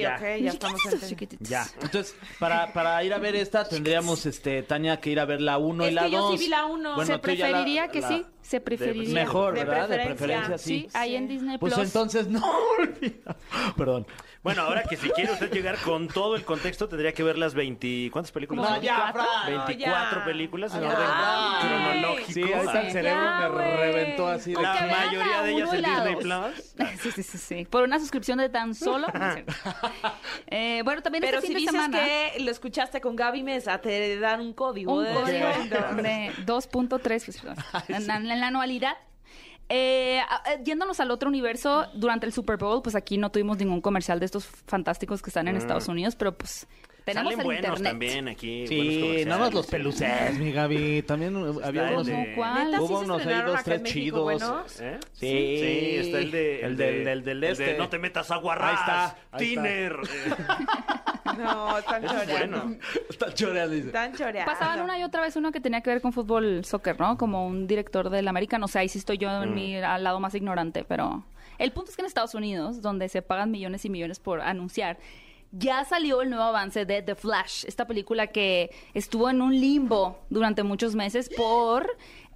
[0.01, 0.17] ya.
[0.17, 1.49] ok, ya estamos Chiquititos.
[1.49, 5.41] Ya, entonces, para, para ir a ver esta, tendríamos, este, Tania, que ir a ver
[5.41, 6.31] la 1 y la que 2.
[6.33, 7.05] yo sí vi la uno.
[7.05, 9.15] se la- preferiría que la- sí, se preferiría.
[9.15, 9.89] Mejor, De ¿verdad?
[9.89, 10.17] De preferencia.
[10.17, 10.81] preferencia, sí.
[10.83, 11.87] Sí, ahí en Disney Pues Plus.
[11.87, 12.43] entonces, no,
[12.79, 13.37] olvida.
[13.77, 14.07] Perdón.
[14.43, 17.55] Bueno, ahora que si quiere usted llegar con todo el contexto, tendría que ver las
[17.55, 18.11] 20...
[18.11, 18.69] ¿Cuántas películas?
[18.69, 18.83] No, son?
[18.85, 19.67] ya, Fran.
[19.69, 20.25] 24 ya.
[20.25, 20.89] películas en Ya.
[20.89, 21.69] orden
[22.01, 22.33] cronológico.
[22.33, 22.93] Sí, ahorita el Sí.
[22.93, 23.77] cerebro Ya, me güey.
[23.77, 24.61] reventó así de...
[24.63, 26.17] La mayoría de ellas en Disney.
[26.17, 26.75] Plus.
[27.03, 27.67] Sí, sí, sí, sí.
[27.71, 29.07] Por una suscripción de tan solo.
[30.49, 32.05] Eh, bueno, también Pero este si fin de dices semana.
[32.05, 34.93] que lo escuchaste con Gaby Mesa, te dan un código.
[34.95, 35.47] un de código
[36.03, 37.43] de 2.3 pues,
[38.33, 38.97] en, la- anualidad.
[39.69, 43.81] Eh, eh, yéndonos al otro universo, durante el Super Bowl, pues aquí no tuvimos ningún
[43.81, 46.67] comercial de estos fantásticos que están en Estados Unidos, pero pues
[47.07, 47.91] tenemos Salen el buenos internet.
[47.93, 48.67] también aquí.
[48.67, 51.03] Sí, nada más los peluces, mi Gaby.
[51.05, 52.07] También uh, había unos...
[52.07, 52.71] de- ¿Cómo cuál?
[52.71, 54.81] ¿Neta sí Hubo unos ahí, dos, tres México chidos.
[54.81, 54.99] ¿Eh?
[55.13, 55.27] Sí.
[55.27, 56.61] Sí, está el de...
[56.61, 57.65] El del, del, del el este.
[57.65, 61.02] de no te metas agua Ahí está, ahí está.
[61.39, 62.59] No, están Ese es choreando.
[62.61, 62.79] bueno.
[63.09, 63.87] Está choreando, dice.
[63.89, 64.53] Están choreando.
[64.53, 67.17] Pasaban una y otra vez uno que tenía que ver con fútbol, soccer, ¿no?
[67.19, 68.59] Como un director del América.
[68.59, 69.43] No sé, ahí sí estoy yo Mm.
[69.43, 71.25] en mi al lado más ignorante, pero
[71.59, 74.99] el punto es que en Estados Unidos, donde se pagan millones y millones por anunciar,
[75.55, 80.19] ya salió el nuevo avance de The Flash, esta película que estuvo en un limbo
[80.31, 81.87] durante muchos meses por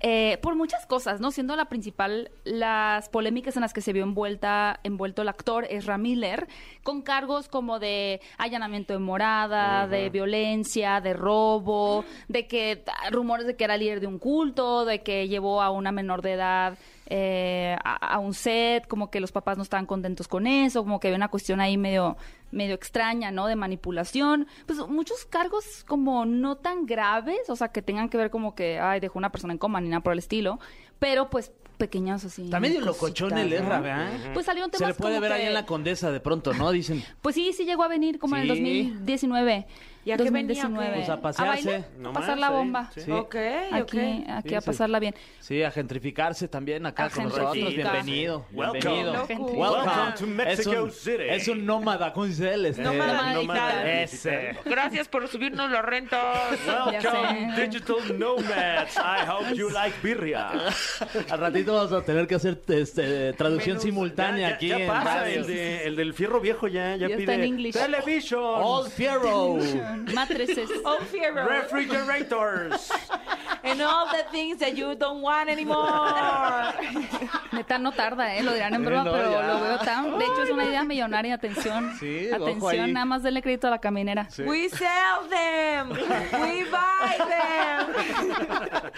[0.00, 1.30] eh, por muchas cosas, ¿no?
[1.30, 5.96] Siendo la principal las polémicas en las que se vio envuelta envuelto el actor Ezra
[5.96, 6.48] Miller
[6.82, 13.56] con cargos como de allanamiento de morada, de violencia, de robo, de que rumores de
[13.56, 17.76] que era líder de un culto, de que llevó a una menor de edad eh,
[17.84, 21.08] a, a un set, como que los papás no estaban contentos con eso, como que
[21.08, 22.16] había una cuestión ahí medio
[22.52, 23.46] medio extraña, ¿no?
[23.48, 28.30] De manipulación, pues muchos cargos como no tan graves, o sea, que tengan que ver
[28.30, 30.58] como que, ay, dejó una persona en coma ni nada por el estilo,
[30.98, 32.48] pero pues pequeños así.
[32.48, 33.52] También dio cositas, locochón el.
[33.52, 34.08] Erra, ¿verdad?
[34.32, 36.70] Pues salieron Se temas le puede ver ahí en la Condesa de pronto, ¿no?
[36.70, 37.04] Dicen...
[37.20, 38.62] Pues sí, sí llegó a venir como en el Sí.
[38.62, 39.66] 2019.
[40.06, 40.72] ¿Y a qué venía, o qué?
[40.72, 40.94] 2019.
[40.94, 41.64] Pues a pasearse.
[41.68, 42.90] bailar, a Nomás, pasar la sí, bomba.
[42.94, 43.00] sí.
[43.00, 43.10] Sí.
[43.10, 43.34] Ok,
[43.72, 44.30] Aquí, ok.
[44.30, 45.14] aquí Sí, a pasarla bien.
[45.40, 47.52] Sí, a gentrificarse también acá A con nosotros.
[47.54, 48.46] Bienvenido.
[48.52, 48.80] Welcome.
[48.80, 49.12] Bienvenido.
[49.28, 49.58] Welcome.
[49.58, 51.22] Welcome to Mexico es un, City.
[51.28, 52.66] Es un nómada, ¿cómo dice él?
[52.66, 53.40] Este, Nómada nómada
[53.82, 53.88] digital.
[53.88, 54.56] Ese.
[54.64, 56.20] Gracias por subirnos los rentos.
[56.68, 58.96] Welcome, digital nomads.
[58.96, 60.50] I hope you like birria.
[61.30, 63.82] Al ratito vamos a tener que hacer este, traducción Menús.
[63.82, 67.08] simultánea Ya, ya- aquí ya en pasa, el, de- el del fierro viejo ya, ya,
[67.08, 67.74] Ya está pide en English.
[67.74, 69.56] television, Old Fierro.
[70.14, 70.70] Matrices.
[70.84, 71.48] Oh, Fierro.
[71.48, 72.90] refrigerators.
[73.64, 75.88] And all the things that you don't want anymore.
[77.52, 78.42] Neta, no tarda, ¿eh?
[78.42, 79.46] Lo dirán en broma, no, pero ya.
[79.46, 80.18] lo veo tan...
[80.18, 81.34] De hecho, es una idea millonaria.
[81.34, 81.96] Atención.
[81.98, 84.28] Sí, Atención, nada más denle crédito a la caminera.
[84.38, 85.90] We sell them.
[85.90, 88.92] We buy them.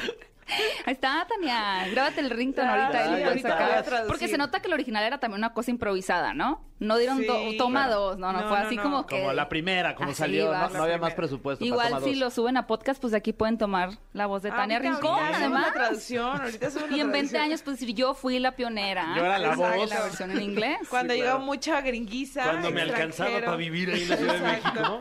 [0.86, 1.86] Ahí está, Tania.
[1.90, 3.06] Grábate el ringtone ahorita.
[3.06, 3.84] y lo puedes sacar.
[4.06, 6.64] Porque se nota que el original era también una cosa improvisada, ¿no?
[6.80, 8.00] No dieron Sí, to- toma claro.
[8.00, 8.18] dos.
[8.18, 8.82] No, no, No, fue no, así no.
[8.84, 9.18] como que...
[9.20, 10.52] Como la primera, como Así salió.
[10.54, 11.58] No, no había más presupuesto.
[11.64, 12.18] para Igual toma si dos.
[12.18, 15.18] lo suben a podcast, pues de aquí pueden tomar la voz de Tania Ahorita, Rincón,
[15.18, 15.66] ahorita además.
[15.66, 16.40] la traducción.
[16.40, 17.42] Ahorita la Y en 20 traducción.
[17.42, 19.06] años, pues decir, yo fui la pionera.
[19.16, 19.90] Yo era la voz.
[19.90, 20.78] La versión en inglés.
[20.88, 21.44] Cuando Sí, llegó claro.
[21.44, 22.44] mucha gringuiza.
[22.44, 25.00] Cuando me alcanzaba para vivir ahí en la Ciudad de Exacto.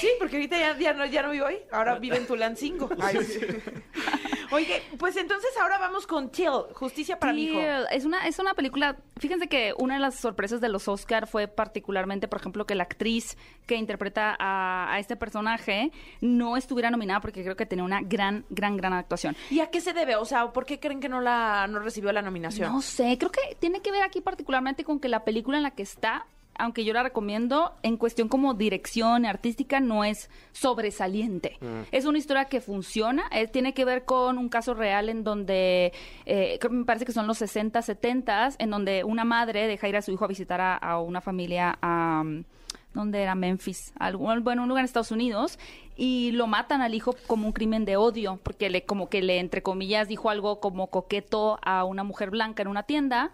[0.00, 1.58] Sí, porque ahorita ya, no, ya no vivo ahí.
[1.72, 2.88] Ahora vive en Tulancingo.
[4.54, 7.58] Oye, pues entonces ahora vamos con Till, Justicia para mi hijo.
[7.90, 8.96] Es una, es una película.
[9.18, 12.84] Fíjense que una de las sorpresas de los Oscar fue particularmente, por ejemplo, que la
[12.84, 13.36] actriz
[13.66, 15.90] que interpreta a, a este personaje
[16.20, 19.36] no estuviera nominada porque creo que tenía una gran, gran, gran actuación.
[19.50, 20.16] ¿Y a qué se debe?
[20.16, 22.72] O sea, ¿por qué creen que no la no recibió la nominación?
[22.72, 25.72] No sé, creo que tiene que ver aquí particularmente con que la película en la
[25.72, 26.26] que está,
[26.58, 31.58] aunque yo la recomiendo, en cuestión como dirección artística no es sobresaliente.
[31.92, 35.92] Es una historia que funciona, eh, tiene que ver con un caso real en donde,
[36.26, 39.88] eh, creo que me parece que son los 60, 70, en donde una madre deja
[39.88, 42.24] ir a su hijo a visitar a, a una familia a...
[42.94, 43.34] ¿Dónde era?
[43.34, 43.92] Memphis.
[43.98, 45.58] Algún, bueno, un lugar en Estados Unidos.
[45.96, 49.38] Y lo matan al hijo como un crimen de odio, porque le, como que le,
[49.38, 53.32] entre comillas, dijo algo como coqueto a una mujer blanca en una tienda.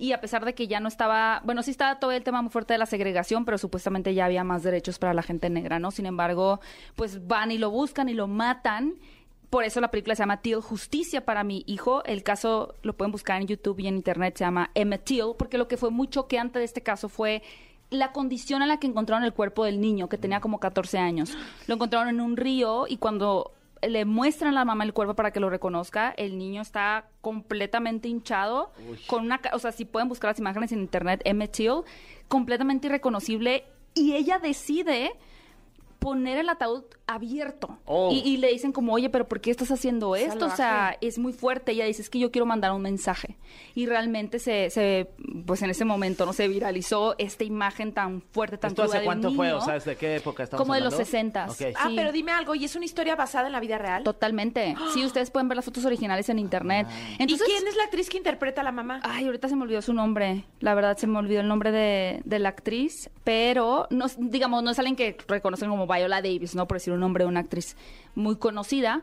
[0.00, 2.50] Y a pesar de que ya no estaba, bueno, sí estaba todo el tema muy
[2.50, 5.90] fuerte de la segregación, pero supuestamente ya había más derechos para la gente negra, ¿no?
[5.90, 6.60] Sin embargo,
[6.96, 8.94] pues van y lo buscan y lo matan.
[9.50, 12.02] Por eso la película se llama Till Justicia para mi hijo.
[12.04, 15.58] El caso lo pueden buscar en YouTube y en internet, se llama Emmett Till, porque
[15.58, 17.42] lo que fue muy choqueante de este caso fue
[17.90, 21.36] la condición en la que encontraron el cuerpo del niño, que tenía como 14 años.
[21.66, 23.52] Lo encontraron en un río y cuando
[23.82, 28.08] le muestran a la mamá el cuerpo para que lo reconozca, el niño está completamente
[28.08, 28.72] hinchado,
[29.06, 31.82] con una, o sea, si pueden buscar las imágenes en internet, Emmett Till,
[32.28, 33.64] completamente irreconocible,
[33.94, 35.12] y ella decide
[35.98, 37.78] poner el ataúd abierto.
[37.84, 38.10] Oh.
[38.12, 40.46] Y, y le dicen como, oye, pero ¿por qué estás haciendo esto?
[40.46, 40.56] O sea,
[40.90, 40.98] Salvaje.
[41.02, 41.72] es muy fuerte.
[41.72, 43.36] Ella dice, es que yo quiero mandar un mensaje.
[43.74, 45.10] Y realmente se, se
[45.46, 46.32] pues en ese momento, ¿no?
[46.32, 49.52] Se viralizó esta imagen tan fuerte, tan ¿Esto cruda hace cuánto fue?
[49.52, 51.10] O sea, ¿desde qué época estamos Como de los hablando?
[51.10, 51.46] 60.
[51.50, 51.74] Ok.
[51.76, 51.94] Ah, Sí.
[51.96, 54.02] pero dime algo, ¿y es una historia basada en la vida real?
[54.04, 54.74] Totalmente.
[54.94, 56.86] Sí, ustedes pueden ver las fotos originales en internet.
[57.18, 59.00] Entonces, ¿Y quién es la actriz que interpreta a la mamá?
[59.02, 60.44] Ay, ahorita se me olvidó su nombre.
[60.60, 63.10] La verdad, se me olvidó el nombre de, de la actriz.
[63.24, 66.66] Pero, no, digamos, no es alguien que reconocen como Viola Davis, ¿no?
[66.66, 67.76] Por decir un nombre de una actriz
[68.14, 69.02] muy conocida.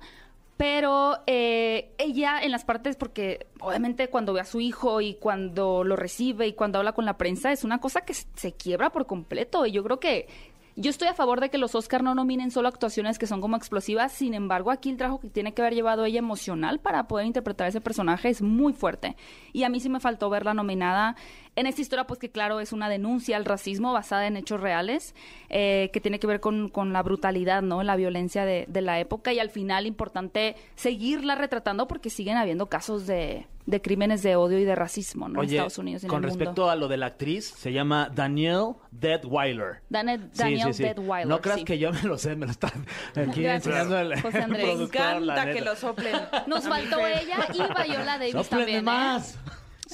[0.56, 5.84] Pero eh, ella en las partes, porque obviamente cuando ve a su hijo y cuando
[5.84, 8.90] lo recibe y cuando habla con la prensa, es una cosa que se- se quiebra
[8.90, 9.68] por completo.
[9.68, 10.28] Y yo creo que
[10.76, 13.56] yo estoy a favor de que los Oscar no nominen solo actuaciones que son como
[13.56, 17.28] explosivas, sin embargo, aquí el trabajo que tiene que haber llevado ella emocional para poder
[17.28, 19.16] interpretar ese personaje es muy fuerte.
[19.54, 21.16] Y a mí sí me faltó verla nominada
[21.58, 25.14] en esta historia, pues que claro, es una denuncia al racismo basada en hechos reales,
[25.50, 27.84] eh, que tiene que ver con, con la brutalidad, ¿no?
[27.84, 32.68] La violencia de, de la época y al final importante seguirla retratando porque siguen habiendo
[32.70, 35.36] casos de, de crímenes de odio y de racismo, ¿no?
[35.42, 36.70] en Oye, Estados Unidos y en con el respecto mundo.
[36.70, 39.82] a lo de la actriz, se llama Danielle Deadweiler.
[39.90, 40.84] Daniel, Sí, Daniel sí, sí.
[40.84, 41.66] Deadweiler, No creas sí.
[41.66, 42.86] que yo me lo sé, me lo están
[43.16, 44.64] aquí Gracias, enseñando el, José el Andrés.
[44.64, 46.16] Me productor, la encanta que lo soplen.
[46.46, 48.86] Nos faltó ella y Viola Davis Sóplenme también.
[48.86, 49.22] ¿eh?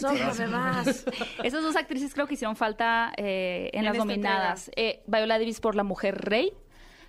[0.02, 1.06] Más.
[1.44, 4.72] Esas dos actrices creo que hicieron falta eh, en, En las esta nominadas.
[4.76, 6.54] Eh, Viola Davis por La Mujer Rey,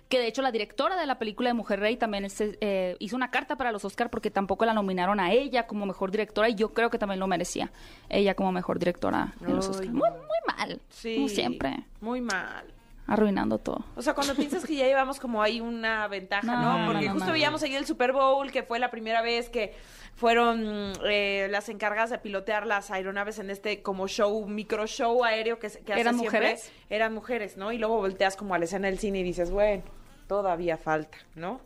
[0.09, 3.15] que de hecho la directora de la película de Mujer Rey también este, eh, hizo
[3.15, 6.55] una carta para los Oscar porque tampoco la nominaron a ella como mejor directora y
[6.55, 7.71] yo creo que también lo merecía.
[8.09, 9.87] Ella como mejor directora en los Oscar.
[9.87, 10.81] Muy, muy mal.
[10.89, 11.15] Sí.
[11.15, 11.85] Como siempre.
[12.01, 12.74] Muy mal.
[13.07, 13.85] Arruinando todo.
[13.95, 16.79] O sea, cuando piensas que ya llevamos como ahí una ventaja, No, ¿no?
[16.79, 17.33] no, Porque no, justo no.
[17.33, 19.75] veíamos ayer el Super Bowl, que fue la primera vez que
[20.15, 25.59] fueron eh, las encargadas de pilotear las aeronaves en este como show, micro show aéreo
[25.59, 26.39] que, se- que hace ¿Eran siempre.
[26.39, 26.71] mujeres?
[26.89, 27.71] Eran mujeres, ¿no?
[27.71, 29.83] Y luego volteas como a la escena del cine y dices, bueno,
[30.27, 31.61] todavía falta, ¿no?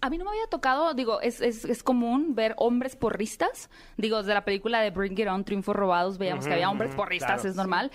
[0.00, 3.68] A mí no me había tocado, digo, es, es, es común ver hombres porristas.
[3.98, 7.44] Digo, desde la película de Bring It On, Triunfos Robados, veíamos que había hombres porristas,
[7.44, 7.90] es normal.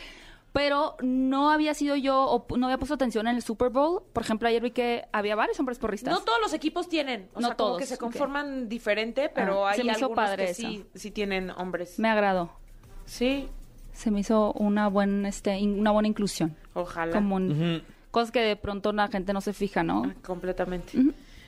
[0.53, 4.03] Pero no había sido yo, o pu- no había puesto atención en el Super Bowl.
[4.13, 6.13] Por ejemplo, ayer vi que había varios hombres porristas.
[6.13, 9.65] No todos los equipos tienen, o No sea, como todos, que se conforman diferente, pero
[9.65, 11.97] Ah, hay se me hizo algunos padre que sí, sí tienen hombres.
[11.97, 12.51] Me agradó.
[13.05, 13.49] Sí,
[13.93, 16.55] Se me hizo una, buen, este, una buena inclusión.
[16.73, 17.11] ojalá.
[17.13, 20.03] Como un- Cosas que de pronto la gente no se fija, ¿no?
[20.05, 20.91] Ah, Completamente.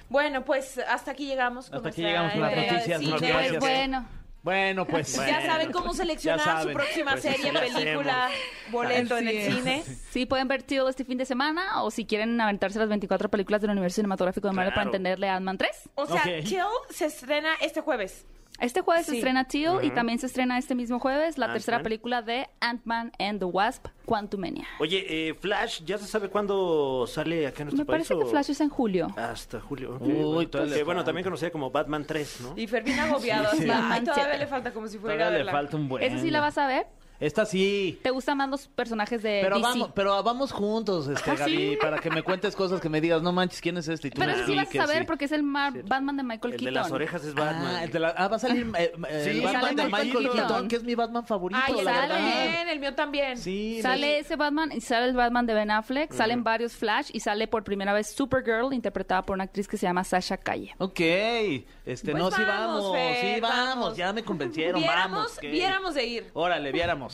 [0.09, 1.67] Bueno, pues hasta aquí llegamos.
[1.69, 3.59] Con Hasta aquí llegamos con las noticias, muchas Pues gracias.
[3.59, 4.07] bueno.
[4.45, 5.15] Bueno, pues.
[5.15, 8.29] Ya saben cómo seleccionar su próxima Pues serie, película,
[8.69, 9.55] boleto en el es.
[9.55, 9.83] cine.
[10.11, 13.61] Sí, pueden ver Till este fin de semana o si quieren aventarse las 24 películas
[13.61, 15.89] del universo cinematográfico de Marvel para entenderle a Ant-Man 3.
[15.95, 16.43] O sea, Ok.
[16.43, 18.23] Chill se estrena este jueves.
[18.59, 19.17] Este jueves se Sí.
[19.17, 23.39] estrena Till y también se estrena este mismo jueves la tercera película de Ant-Man and
[23.39, 24.65] the Wasp, Quantumania.
[24.79, 28.07] Oye, eh, Flash, ¿ya se sabe cuándo sale acá en nuestro Me país?
[28.07, 29.07] parece que o- Flash es en julio.
[29.17, 29.95] Hasta julio.
[29.95, 30.73] ok, Uy, bueno.
[30.73, 32.53] Que, bueno, también conocida como Batman 3, ¿no?
[32.55, 33.51] Y Fermín agobiado.
[33.51, 33.57] Sí.
[33.57, 36.03] así, Ay, Batman todavía le falta como si fuera a Todavía le falta un buen.
[36.03, 36.87] ¿Esa sí la vas a ver?
[37.19, 37.99] Esta sí.
[38.03, 39.67] ¿Te gustan más los personajes de Pero DC?
[39.67, 41.77] vamos, pero vamos juntos, este, ¿Ah, Gaby, sí?
[41.79, 44.09] para que me cuentes cosas que me digas, no manches, ¿quién es este?
[44.09, 45.05] Y tú Pero me ese sí vas a saber sí.
[45.07, 46.73] porque es el Mar- Batman de Michael El Keaton.
[46.73, 47.75] de las orejas es Batman.
[47.77, 49.83] Ah, el de la- ah, va a salir eh, eh, Sí, el Batman sale de
[49.85, 50.47] Michael Michael Keaton.
[50.47, 52.25] Keaton, que es mi Batman favorito, Ay, la sale verdad.
[52.53, 53.37] bien, el mío también.
[53.37, 57.11] Sí, Sale me- ese Batman y sale el Batman de Ben Affleck, salen varios Flash
[57.13, 60.75] y sale por primera vez Supergirl interpretada por una actriz que se llama Sasha Calle.
[60.79, 63.97] Ok, este, Pues no, sí vamos, vamos, Fer, sí vamos, vamos.
[63.97, 65.39] ya me convencieron, Viéramos, vamos.
[65.39, 65.49] ¿qué?
[65.49, 66.29] viéramos de ir.
[66.33, 67.04] Órale, viéramos.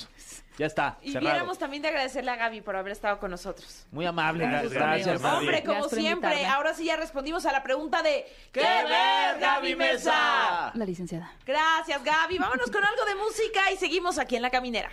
[0.58, 3.86] Ya está, Y viéramos también de agradecerle a Gaby por haber estado con nosotros.
[3.92, 5.22] Muy amable, gracias.
[5.22, 5.38] Gaby.
[5.38, 9.76] Hombre, como Gracias siempre, ahora sí ya respondimos a la pregunta de ¿Qué ver, Gaby
[9.76, 10.72] Mesa?
[10.74, 11.32] La licenciada.
[11.46, 12.38] Gracias, Gaby.
[12.38, 14.92] Vámonos con algo de música y seguimos aquí en La Caminera.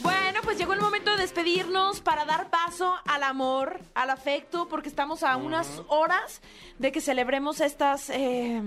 [0.00, 4.88] Bueno, pues llegó el momento de despedirnos para dar paso al amor, al afecto, porque
[4.88, 6.42] estamos a unas horas
[6.78, 8.10] de que celebremos estas...
[8.10, 8.62] eh,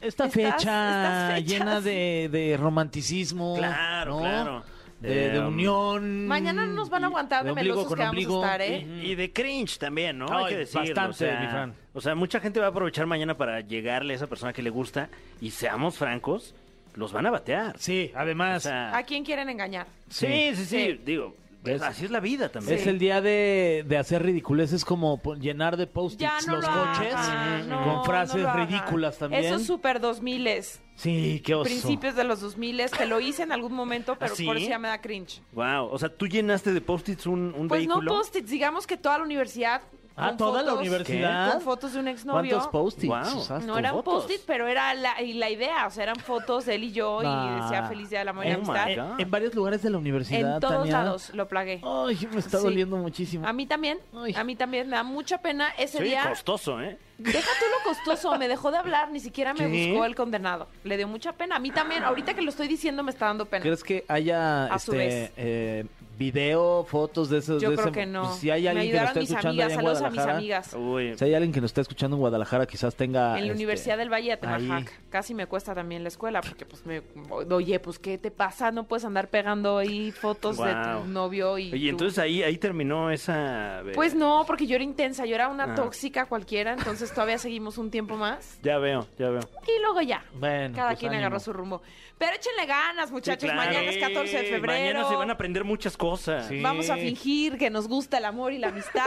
[0.00, 3.56] Esta fecha llena de, de romanticismo.
[3.56, 4.20] Claro, ¿no?
[4.20, 4.64] claro.
[5.00, 6.26] De, de Eh, unión.
[6.26, 8.86] Mañana no nos van a aguantar de melosos que vamos a estar, ¿eh?
[9.02, 10.26] Y de cringe también, ¿no?
[10.30, 10.80] Ay, Hay que decirlo.
[10.88, 11.74] bastante, o sea, mi Fran.
[11.94, 14.68] O sea, mucha gente va a aprovechar mañana para llegarle a esa persona que le
[14.70, 15.08] gusta.
[15.40, 16.54] Y seamos francos,
[16.96, 17.78] los van a batear.
[17.78, 18.62] Sí, O además.
[18.64, 19.86] sea, ¿A quién quieren engañar?
[20.10, 21.00] sí, sí, sí, Sí.
[21.04, 21.34] digo,
[21.64, 22.78] Es- así es la vida también.
[22.78, 27.14] Es el día de, de hacer ridiculeces como llenar de post-its no los lo coches
[27.14, 29.44] hagan, no, con frases no ridículas también.
[29.44, 30.48] Esos super 2000
[30.94, 31.64] Sí, qué oso.
[31.64, 34.44] principios de los 2000 que lo hice en algún momento, pero ¿Ah, sí?
[34.46, 35.42] por eso ya me da cringe.
[35.52, 38.02] Wow, o sea, tú llenaste de post-its un, un Pues vehículo.
[38.12, 39.82] no post-its, digamos que toda la universidad.
[40.20, 41.52] Ah, con toda la universidad.
[41.52, 42.50] Con fotos de un exnovio.
[42.50, 43.34] ¿Cuántos post-its?
[43.34, 43.66] Usaste?
[43.66, 44.24] No era un fotos?
[44.24, 47.22] post-it, pero era la, y la idea, o sea, eran fotos de él y yo
[47.22, 47.58] Nah.
[47.58, 48.90] y decía feliz día del amor y la Oh amistad.
[48.90, 50.92] En, en varios lugares de la universidad, En todos Tania.
[51.02, 51.80] lados lo plagué.
[51.84, 52.64] Ay, me está Sí.
[52.64, 53.46] doliendo muchísimo.
[53.46, 54.34] A mí también, Ay.
[54.36, 56.28] a mí también me da mucha pena ese Sí, día.
[56.28, 56.98] costoso, ¿eh?
[57.22, 59.88] Deja tú lo costoso, me dejó de hablar, ni siquiera me ¿Qué?
[59.90, 60.68] buscó el condenado.
[60.84, 61.56] Le dio mucha pena.
[61.56, 63.62] A mí también, ahorita que lo estoy diciendo me está dando pena.
[63.62, 65.32] ¿Crees que haya A su este vez.
[65.36, 65.84] eh,
[66.18, 67.62] video, fotos de esos?
[67.62, 68.22] Yo de creo ese- que no.
[68.24, 70.02] pues, si hay me alguien que nos ayudaron esté mis escuchando amigas, en saludos a
[70.02, 70.38] mis Guadalajara.
[70.38, 70.74] amigas.
[70.74, 71.16] Uy.
[71.18, 73.28] Si hay alguien que nos está escuchando en Guadalajara, quizás tenga...
[73.38, 74.88] En la este, Universidad del Valle de Atemajac.
[74.88, 74.94] ahí.
[75.10, 77.02] Casi me cuesta también la escuela, porque pues me...
[77.30, 78.70] Oye, pues ¿qué te pasa?
[78.70, 82.58] No puedes andar pegando ahí fotos de tu novio y Oye, tú- entonces ahí, ahí
[82.58, 83.82] terminó esa...
[83.94, 85.74] Pues no, porque yo era intensa, yo era una Ah.
[85.74, 88.58] tóxica cualquiera, entonces todavía seguimos un tiempo más.
[88.62, 89.40] Ya veo, ya veo.
[89.66, 90.24] Y luego ya.
[90.34, 91.26] Bueno, Cada pues, quien ánimo.
[91.26, 91.82] agarró su rumbo.
[92.18, 93.48] Pero échenle ganas, muchachos.
[93.48, 93.70] Sí, claro.
[93.70, 94.72] Mañana es 14 de febrero.
[94.98, 96.48] Mañana se van a aprender muchas cosas.
[96.48, 96.60] Sí.
[96.60, 99.04] Vamos a fingir que nos gusta el amor y la amistad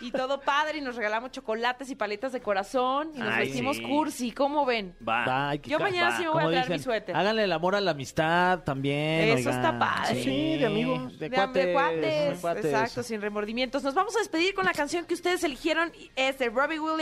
[0.00, 3.76] y todo padre y nos regalamos chocolates y paletas de corazón y nos Ay, vestimos
[3.78, 3.82] sí.
[3.82, 4.30] cursi.
[4.30, 4.94] ¿Cómo ven?
[5.06, 5.48] Va.
[5.50, 6.16] Ay, Yo mañana va.
[6.16, 7.16] sí me voy a traer dicen, mi suéter.
[7.16, 9.30] Háganle el amor a la amistad también.
[9.38, 9.54] Eso oigan.
[9.64, 10.22] está padre.
[10.22, 11.18] Sí, de amigos.
[11.18, 11.66] De De, cuates.
[11.66, 12.64] de cuates, de cuates.
[12.66, 13.82] exacto, sin remordimientos.
[13.82, 16.92] Nos vamos a despedir con la canción que ustedes eligieron, es de Robbie Williams,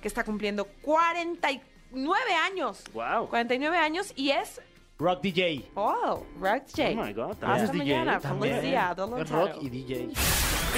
[0.00, 2.82] que está cumpliendo 49 años.
[2.92, 3.28] Wow.
[3.28, 4.60] 49 años y es,
[4.98, 5.70] Rock DJ.
[5.74, 6.90] oh, Rock J.
[6.90, 8.56] Oh my God, también Hasta DJ, mañana, también.
[8.56, 10.08] feliz día, Es rock y DJ.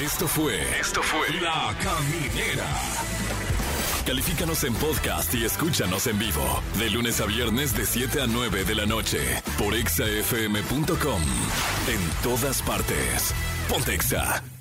[0.03, 0.61] Esto fue.
[0.81, 1.29] Esto fue.
[1.41, 2.66] La Caminera.
[4.07, 6.62] Califícanos en podcast y escúchanos en vivo.
[6.79, 9.18] De lunes a viernes, de 7 a 9 de la noche.
[9.59, 11.22] Por exafm.com.
[11.89, 13.35] En todas partes.
[13.68, 14.54] Pontexa.